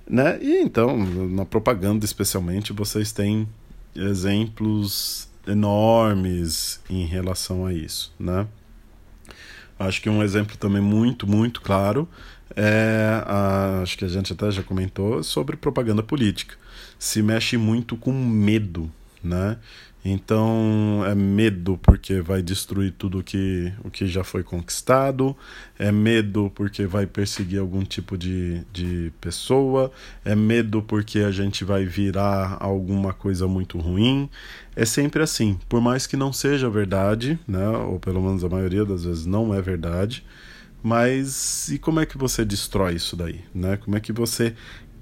Né? 0.08 0.38
E 0.42 0.60
então, 0.62 0.96
na 1.28 1.44
propaganda 1.44 2.04
especialmente, 2.04 2.72
vocês 2.72 3.12
têm 3.12 3.48
exemplos 3.94 5.28
enormes 5.46 6.80
em 6.90 7.06
relação 7.06 7.64
a 7.64 7.72
isso, 7.72 8.12
né? 8.18 8.46
Acho 9.78 10.02
que 10.02 10.10
um 10.10 10.22
exemplo 10.22 10.56
também 10.58 10.82
muito, 10.82 11.26
muito 11.26 11.60
claro 11.60 12.06
é, 12.56 13.22
a, 13.24 13.80
acho 13.82 13.96
que 13.96 14.04
a 14.04 14.08
gente 14.08 14.32
até 14.32 14.50
já 14.50 14.62
comentou, 14.62 15.22
sobre 15.22 15.56
propaganda 15.56 16.02
política. 16.02 16.56
Se 16.98 17.22
mexe 17.22 17.56
muito 17.56 17.96
com 17.96 18.12
medo, 18.12 18.90
né? 19.22 19.58
Então 20.04 21.02
é 21.06 21.14
medo 21.14 21.78
porque 21.82 22.22
vai 22.22 22.40
destruir 22.40 22.92
tudo 22.96 23.22
que, 23.22 23.72
o 23.84 23.90
que 23.90 24.06
já 24.06 24.24
foi 24.24 24.42
conquistado, 24.42 25.36
é 25.78 25.92
medo 25.92 26.50
porque 26.54 26.86
vai 26.86 27.06
perseguir 27.06 27.60
algum 27.60 27.84
tipo 27.84 28.16
de, 28.16 28.62
de 28.72 29.12
pessoa, 29.20 29.92
é 30.24 30.34
medo 30.34 30.82
porque 30.82 31.18
a 31.18 31.30
gente 31.30 31.64
vai 31.64 31.84
virar 31.84 32.56
alguma 32.60 33.12
coisa 33.12 33.46
muito 33.46 33.78
ruim. 33.78 34.28
É 34.74 34.86
sempre 34.86 35.22
assim, 35.22 35.58
por 35.68 35.82
mais 35.82 36.06
que 36.06 36.16
não 36.16 36.32
seja 36.32 36.70
verdade, 36.70 37.38
né, 37.46 37.68
ou 37.68 38.00
pelo 38.00 38.22
menos 38.22 38.42
a 38.42 38.48
maioria 38.48 38.84
das 38.86 39.04
vezes 39.04 39.26
não 39.26 39.54
é 39.54 39.60
verdade, 39.60 40.24
mas 40.82 41.68
e 41.68 41.78
como 41.78 42.00
é 42.00 42.06
que 42.06 42.16
você 42.16 42.42
destrói 42.42 42.94
isso 42.94 43.14
daí? 43.14 43.40
Né? 43.54 43.76
Como 43.76 43.96
é 43.96 44.00
que 44.00 44.12
você 44.12 44.54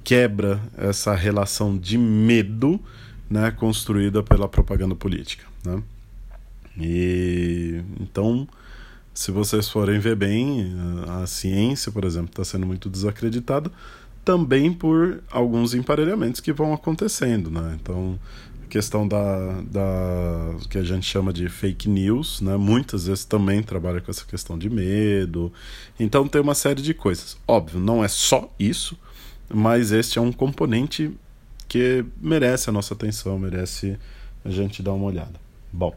quebra 0.03 0.61
essa 0.77 1.15
relação 1.15 1.79
de 1.79 1.97
medo? 1.97 2.81
Né, 3.29 3.51
construída 3.51 4.23
pela 4.23 4.49
propaganda 4.49 4.95
política. 4.95 5.45
Né? 5.65 5.83
E 6.79 7.83
então, 8.01 8.47
se 9.13 9.31
vocês 9.33 9.69
forem 9.69 9.99
ver 9.99 10.17
bem, 10.17 10.73
a 11.09 11.27
ciência, 11.27 11.91
por 11.91 12.05
exemplo, 12.05 12.31
está 12.31 12.45
sendo 12.45 12.67
muito 12.67 12.89
desacreditada 12.89 13.71
também 14.25 14.73
por 14.73 15.23
alguns 15.31 15.73
emparelhamentos 15.73 16.41
que 16.41 16.53
vão 16.53 16.75
acontecendo. 16.75 17.51
Né? 17.51 17.79
Então, 17.81 18.19
a 18.63 18.67
questão 18.69 19.09
da, 19.09 19.63
da 19.63 20.55
que 20.69 20.77
a 20.77 20.83
gente 20.83 21.07
chama 21.07 21.33
de 21.33 21.49
fake 21.49 21.89
news, 21.89 22.43
né? 22.43 22.57
muitas 22.57 23.07
vezes 23.07 23.25
também 23.25 23.63
trabalha 23.63 24.03
com 24.03 24.11
essa 24.11 24.27
questão 24.27 24.59
de 24.59 24.69
medo. 24.69 25.51
Então, 25.99 26.29
tem 26.29 26.43
uma 26.43 26.55
série 26.55 26.83
de 26.83 26.93
coisas. 26.93 27.39
Óbvio, 27.49 27.81
não 27.81 28.05
é 28.05 28.09
só 28.09 28.53
isso, 28.59 28.99
mas 29.53 29.93
este 29.93 30.19
é 30.19 30.23
um 30.23 30.31
componente 30.31 31.11
que 31.69 32.05
merece 32.21 32.71
a 32.71 32.73
nossa 32.73 32.95
atenção, 32.95 33.39
merece 33.39 33.99
a 34.45 34.51
gente 34.51 34.83
dar 34.83 34.95
uma 34.95 35.05
olhada. 35.07 35.39
Bom, 35.73 35.95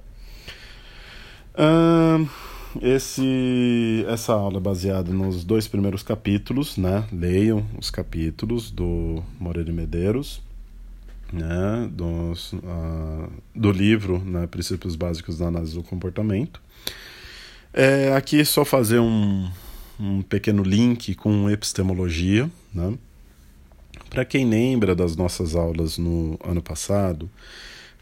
esse, 2.82 4.06
essa 4.08 4.34
aula 4.34 4.58
é 4.58 4.62
baseada 4.62 5.12
nos 5.12 5.44
dois 5.44 5.68
primeiros 5.68 6.04
capítulos, 6.04 6.78
né? 6.78 7.06
Leiam 7.12 7.66
os 7.78 7.90
capítulos 7.90 8.72
do 8.72 9.24
Moreira 9.40 9.74
Medeiros, 9.74 10.42
né? 11.34 11.90
Dos, 11.92 12.54
uh, 12.54 13.30
do 13.56 13.72
livro 13.72 14.20
né? 14.20 14.48
Princípios 14.48 14.96
Básicos 14.96 15.38
da 15.38 15.48
Análise 15.48 15.76
do 15.76 15.84
Comportamento. 15.84 16.62
É, 17.74 18.14
aqui 18.16 18.44
só 18.46 18.66
fazer 18.66 19.00
um, 19.00 19.50
um 20.00 20.22
pequeno 20.22 20.64
link 20.64 21.16
com 21.16 21.50
epistemologia, 21.50 22.50
né? 22.74 22.94
Para 24.12 24.26
quem 24.26 24.46
lembra 24.46 24.94
das 24.94 25.16
nossas 25.16 25.56
aulas 25.56 25.98
no 25.98 26.38
ano 26.44 26.62
passado, 26.62 27.30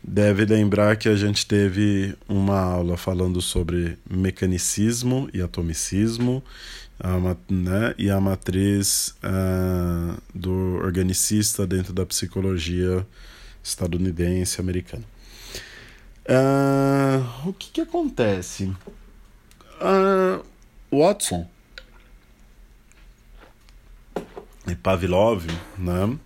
deve 0.03 0.43
lembrar 0.43 0.97
que 0.97 1.07
a 1.07 1.15
gente 1.15 1.45
teve 1.45 2.17
uma 2.27 2.59
aula 2.59 2.97
falando 2.97 3.39
sobre 3.43 3.95
mecanicismo 4.09 5.29
e 5.31 5.39
atomicismo 5.39 6.43
a, 6.99 7.15
né, 7.47 7.93
e 7.95 8.09
a 8.09 8.19
matriz 8.19 9.13
uh, 9.23 10.19
do 10.33 10.79
organicista 10.83 11.67
dentro 11.67 11.93
da 11.93 12.07
psicologia 12.07 13.05
estadunidense 13.63 14.59
americana. 14.59 15.03
Uh, 16.27 17.49
o 17.49 17.53
que, 17.53 17.69
que 17.69 17.81
acontece? 17.81 18.73
Uh, 19.79 20.43
Watson 20.91 21.47
e 24.68 24.68
Pavlov, 24.81 25.45
né, 25.77 26.17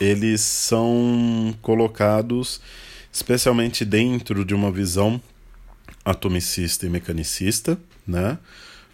eles 0.00 0.40
são 0.40 1.54
colocados 1.60 2.60
especialmente 3.12 3.84
dentro 3.84 4.44
de 4.44 4.54
uma 4.54 4.70
visão 4.70 5.20
atomicista 6.04 6.86
e 6.86 6.90
mecanicista, 6.90 7.78
né? 8.06 8.38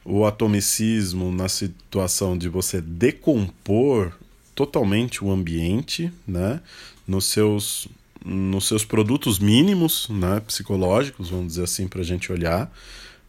O 0.05 0.25
atomicismo 0.25 1.31
na 1.33 1.49
situação 1.49 2.37
de 2.37 2.49
você 2.49 2.81
decompor 2.81 4.13
totalmente 4.55 5.25
o 5.25 5.31
ambiente, 5.31 6.13
né? 6.27 6.61
Nos 7.07 7.27
seus 7.27 7.89
nos 8.25 8.67
seus 8.67 8.85
produtos 8.85 9.39
mínimos, 9.39 10.09
né, 10.09 10.41
psicológicos, 10.41 11.31
vamos 11.31 11.47
dizer 11.47 11.63
assim, 11.63 11.87
para 11.87 12.01
a 12.01 12.05
gente 12.05 12.33
olhar, 12.33 12.73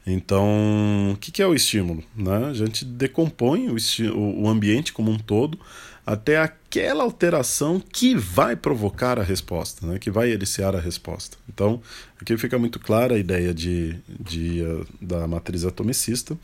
então, 0.09 1.11
o 1.11 1.17
que, 1.17 1.33
que 1.33 1.41
é 1.41 1.45
o 1.45 1.53
estímulo? 1.53 2.01
Né? 2.15 2.47
A 2.47 2.53
gente 2.53 2.85
decompõe 2.85 3.67
o, 3.67 4.41
o 4.41 4.47
ambiente 4.47 4.93
como 4.93 5.11
um 5.11 5.19
todo 5.19 5.59
até 6.05 6.37
aquela 6.37 7.03
alteração 7.03 7.81
que 7.81 8.15
vai 8.15 8.55
provocar 8.55 9.19
a 9.19 9.23
resposta, 9.23 9.85
né? 9.85 9.99
que 9.99 10.09
vai 10.09 10.31
iniciar 10.31 10.73
a 10.73 10.79
resposta. 10.79 11.37
Então, 11.49 11.81
aqui 12.21 12.37
fica 12.37 12.57
muito 12.57 12.79
clara 12.79 13.15
a 13.15 13.19
ideia 13.19 13.53
de, 13.53 13.97
de, 14.07 14.61
uh, 14.61 14.87
da 15.01 15.27
matriz 15.27 15.65
atomicista. 15.65 16.37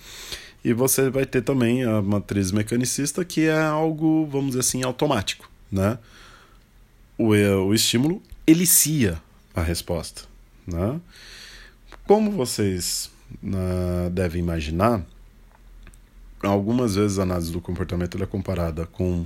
E 0.66 0.74
você 0.74 1.10
vai 1.10 1.26
ter 1.26 1.42
também 1.42 1.86
a 1.86 2.02
matriz 2.02 2.52
mecanicista, 2.52 3.24
que 3.24 3.46
é 3.46 3.58
algo, 3.58 4.28
vamos 4.30 4.48
dizer 4.48 4.60
assim, 4.60 4.84
automático. 4.84 5.50
Né? 5.72 5.98
O, 7.18 7.30
o 7.30 7.74
estímulo 7.74 8.22
elicia 8.46 9.22
a 9.56 9.62
resposta. 9.62 10.24
Né? 10.68 11.00
Como 12.06 12.32
vocês 12.32 13.13
uh, 13.44 14.10
deve 14.10 14.40
imaginar, 14.40 15.06
algumas 16.42 16.96
vezes 16.96 17.20
a 17.20 17.24
análise 17.24 17.52
do 17.52 17.62
comportamento 17.62 18.22
é 18.22 18.26
comparada 18.26 18.86
com 18.86 19.26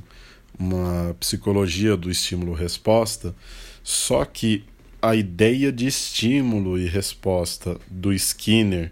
uma 0.57 1.15
psicologia 1.19 1.95
do 1.95 2.09
estímulo-resposta, 2.09 3.35
só 3.83 4.25
que 4.25 4.63
a 5.01 5.15
ideia 5.15 5.71
de 5.71 5.87
estímulo 5.87 6.77
e 6.77 6.87
resposta 6.87 7.79
do 7.89 8.11
Skinner, 8.13 8.91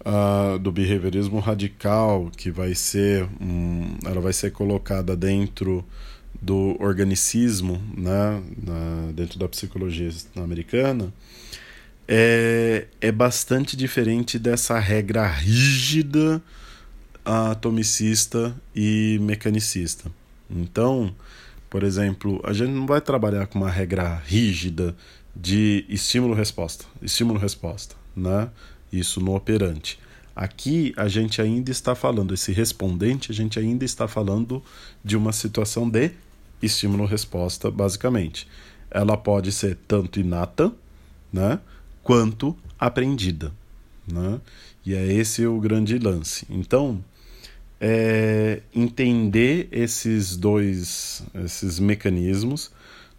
uh, 0.00 0.58
do 0.58 0.70
behaviorismo 0.70 1.38
radical, 1.38 2.30
que 2.36 2.50
vai 2.50 2.74
ser 2.74 3.24
um, 3.40 3.96
ela 4.04 4.20
vai 4.20 4.32
ser 4.32 4.52
colocada 4.52 5.16
dentro 5.16 5.84
do 6.40 6.76
organicismo, 6.80 7.82
né, 7.96 8.42
na, 8.62 9.12
dentro 9.12 9.38
da 9.38 9.48
psicologia 9.48 10.10
americana, 10.36 11.12
é, 12.12 12.88
é 13.00 13.12
bastante 13.12 13.76
diferente 13.76 14.36
dessa 14.36 14.76
regra 14.80 15.24
rígida 15.28 16.42
atomicista 17.24 18.52
e 18.74 19.16
mecanicista. 19.22 20.10
Então, 20.50 21.14
por 21.68 21.84
exemplo, 21.84 22.40
a 22.42 22.52
gente 22.52 22.72
não 22.72 22.84
vai 22.84 23.00
trabalhar 23.00 23.46
com 23.46 23.60
uma 23.60 23.70
regra 23.70 24.20
rígida 24.26 24.96
de 25.36 25.84
estímulo-resposta, 25.88 26.84
estímulo-resposta, 27.00 27.94
né? 28.16 28.50
Isso 28.92 29.20
no 29.20 29.36
operante. 29.36 29.96
Aqui 30.34 30.92
a 30.96 31.06
gente 31.06 31.40
ainda 31.40 31.70
está 31.70 31.94
falando, 31.94 32.34
esse 32.34 32.50
respondente, 32.50 33.30
a 33.30 33.34
gente 33.34 33.56
ainda 33.56 33.84
está 33.84 34.08
falando 34.08 34.60
de 35.04 35.16
uma 35.16 35.32
situação 35.32 35.88
de 35.88 36.10
estímulo-resposta, 36.60 37.70
basicamente. 37.70 38.48
Ela 38.90 39.16
pode 39.16 39.52
ser 39.52 39.78
tanto 39.86 40.18
inata, 40.18 40.72
né? 41.32 41.60
Quanto 42.02 42.56
aprendida. 42.78 43.52
Né? 44.10 44.40
E 44.84 44.94
é 44.94 45.12
esse 45.12 45.46
o 45.46 45.58
grande 45.60 45.98
lance. 45.98 46.46
Então, 46.50 47.02
é, 47.80 48.60
entender 48.74 49.68
esses 49.72 50.36
dois 50.36 51.24
esses 51.34 51.78
mecanismos 51.78 52.70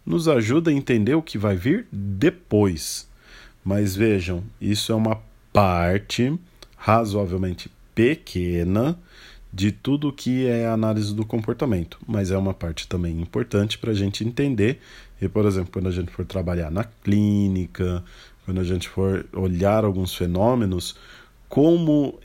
nos 0.04 0.28
ajuda 0.28 0.70
a 0.70 0.74
entender 0.74 1.14
o 1.14 1.22
que 1.22 1.38
vai 1.38 1.56
vir 1.56 1.86
depois. 1.90 3.08
Mas 3.64 3.94
vejam, 3.94 4.42
isso 4.60 4.92
é 4.92 4.94
uma 4.94 5.20
parte 5.52 6.36
razoavelmente 6.76 7.70
pequena 7.94 8.98
de 9.52 9.70
tudo 9.70 10.12
que 10.12 10.46
é 10.46 10.66
análise 10.66 11.14
do 11.14 11.26
comportamento, 11.26 11.98
mas 12.06 12.30
é 12.30 12.38
uma 12.38 12.54
parte 12.54 12.88
também 12.88 13.20
importante 13.20 13.78
para 13.78 13.90
a 13.90 13.94
gente 13.94 14.24
entender. 14.24 14.80
E, 15.20 15.28
por 15.28 15.44
exemplo, 15.44 15.70
quando 15.72 15.88
a 15.88 15.92
gente 15.92 16.10
for 16.10 16.24
trabalhar 16.24 16.70
na 16.70 16.84
clínica, 16.84 18.02
quando 18.44 18.60
a 18.60 18.64
gente 18.64 18.88
for 18.88 19.26
olhar 19.32 19.84
alguns 19.84 20.14
fenômenos, 20.14 20.96
como, 21.48 22.18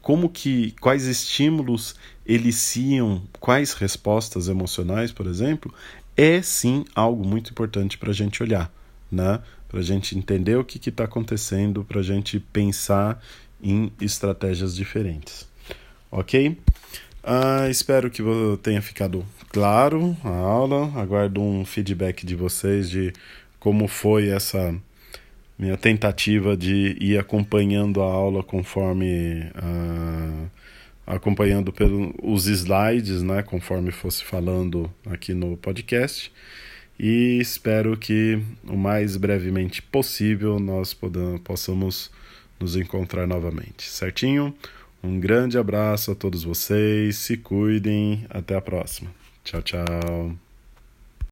como 0.00 0.28
que 0.28 0.74
quais 0.80 1.04
estímulos 1.04 1.94
eliciam 2.26 3.22
quais 3.40 3.72
respostas 3.74 4.48
emocionais, 4.48 5.12
por 5.12 5.26
exemplo, 5.26 5.72
é 6.16 6.40
sim 6.40 6.84
algo 6.94 7.26
muito 7.26 7.50
importante 7.50 7.98
para 7.98 8.10
a 8.10 8.14
gente 8.14 8.42
olhar, 8.42 8.72
né? 9.10 9.40
Para 9.68 9.80
a 9.80 9.82
gente 9.82 10.16
entender 10.16 10.56
o 10.56 10.64
que 10.64 10.88
está 10.88 11.04
acontecendo, 11.04 11.84
para 11.84 12.00
a 12.00 12.02
gente 12.02 12.38
pensar 12.38 13.22
em 13.62 13.92
estratégias 14.00 14.74
diferentes 14.74 15.46
ok? 16.12 16.58
Uh, 17.24 17.70
espero 17.70 18.10
que 18.10 18.22
tenha 18.62 18.82
ficado 18.82 19.24
claro 19.48 20.14
a 20.22 20.28
aula. 20.28 20.92
Aguardo 21.00 21.40
um 21.40 21.64
feedback 21.64 22.26
de 22.26 22.36
vocês 22.36 22.90
de 22.90 23.12
como 23.58 23.88
foi 23.88 24.28
essa 24.28 24.74
minha 25.62 25.76
tentativa 25.76 26.56
de 26.56 26.96
ir 27.00 27.16
acompanhando 27.16 28.02
a 28.02 28.04
aula 28.04 28.42
conforme 28.42 29.48
uh, 29.54 30.50
acompanhando 31.06 31.72
pelos 31.72 32.46
slides, 32.46 33.22
né, 33.22 33.44
conforme 33.44 33.92
fosse 33.92 34.24
falando 34.24 34.92
aqui 35.06 35.32
no 35.32 35.56
podcast. 35.56 36.32
E 36.98 37.38
espero 37.40 37.96
que 37.96 38.42
o 38.64 38.76
mais 38.76 39.16
brevemente 39.16 39.80
possível 39.80 40.58
nós 40.58 40.92
podamos, 40.92 41.40
possamos 41.42 42.10
nos 42.58 42.74
encontrar 42.74 43.28
novamente, 43.28 43.88
certinho? 43.88 44.52
Um 45.00 45.20
grande 45.20 45.56
abraço 45.56 46.10
a 46.10 46.14
todos 46.16 46.42
vocês, 46.42 47.16
se 47.16 47.36
cuidem, 47.36 48.26
até 48.28 48.56
a 48.56 48.60
próxima. 48.60 49.12
Tchau, 49.44 49.62
tchau. 49.62 50.41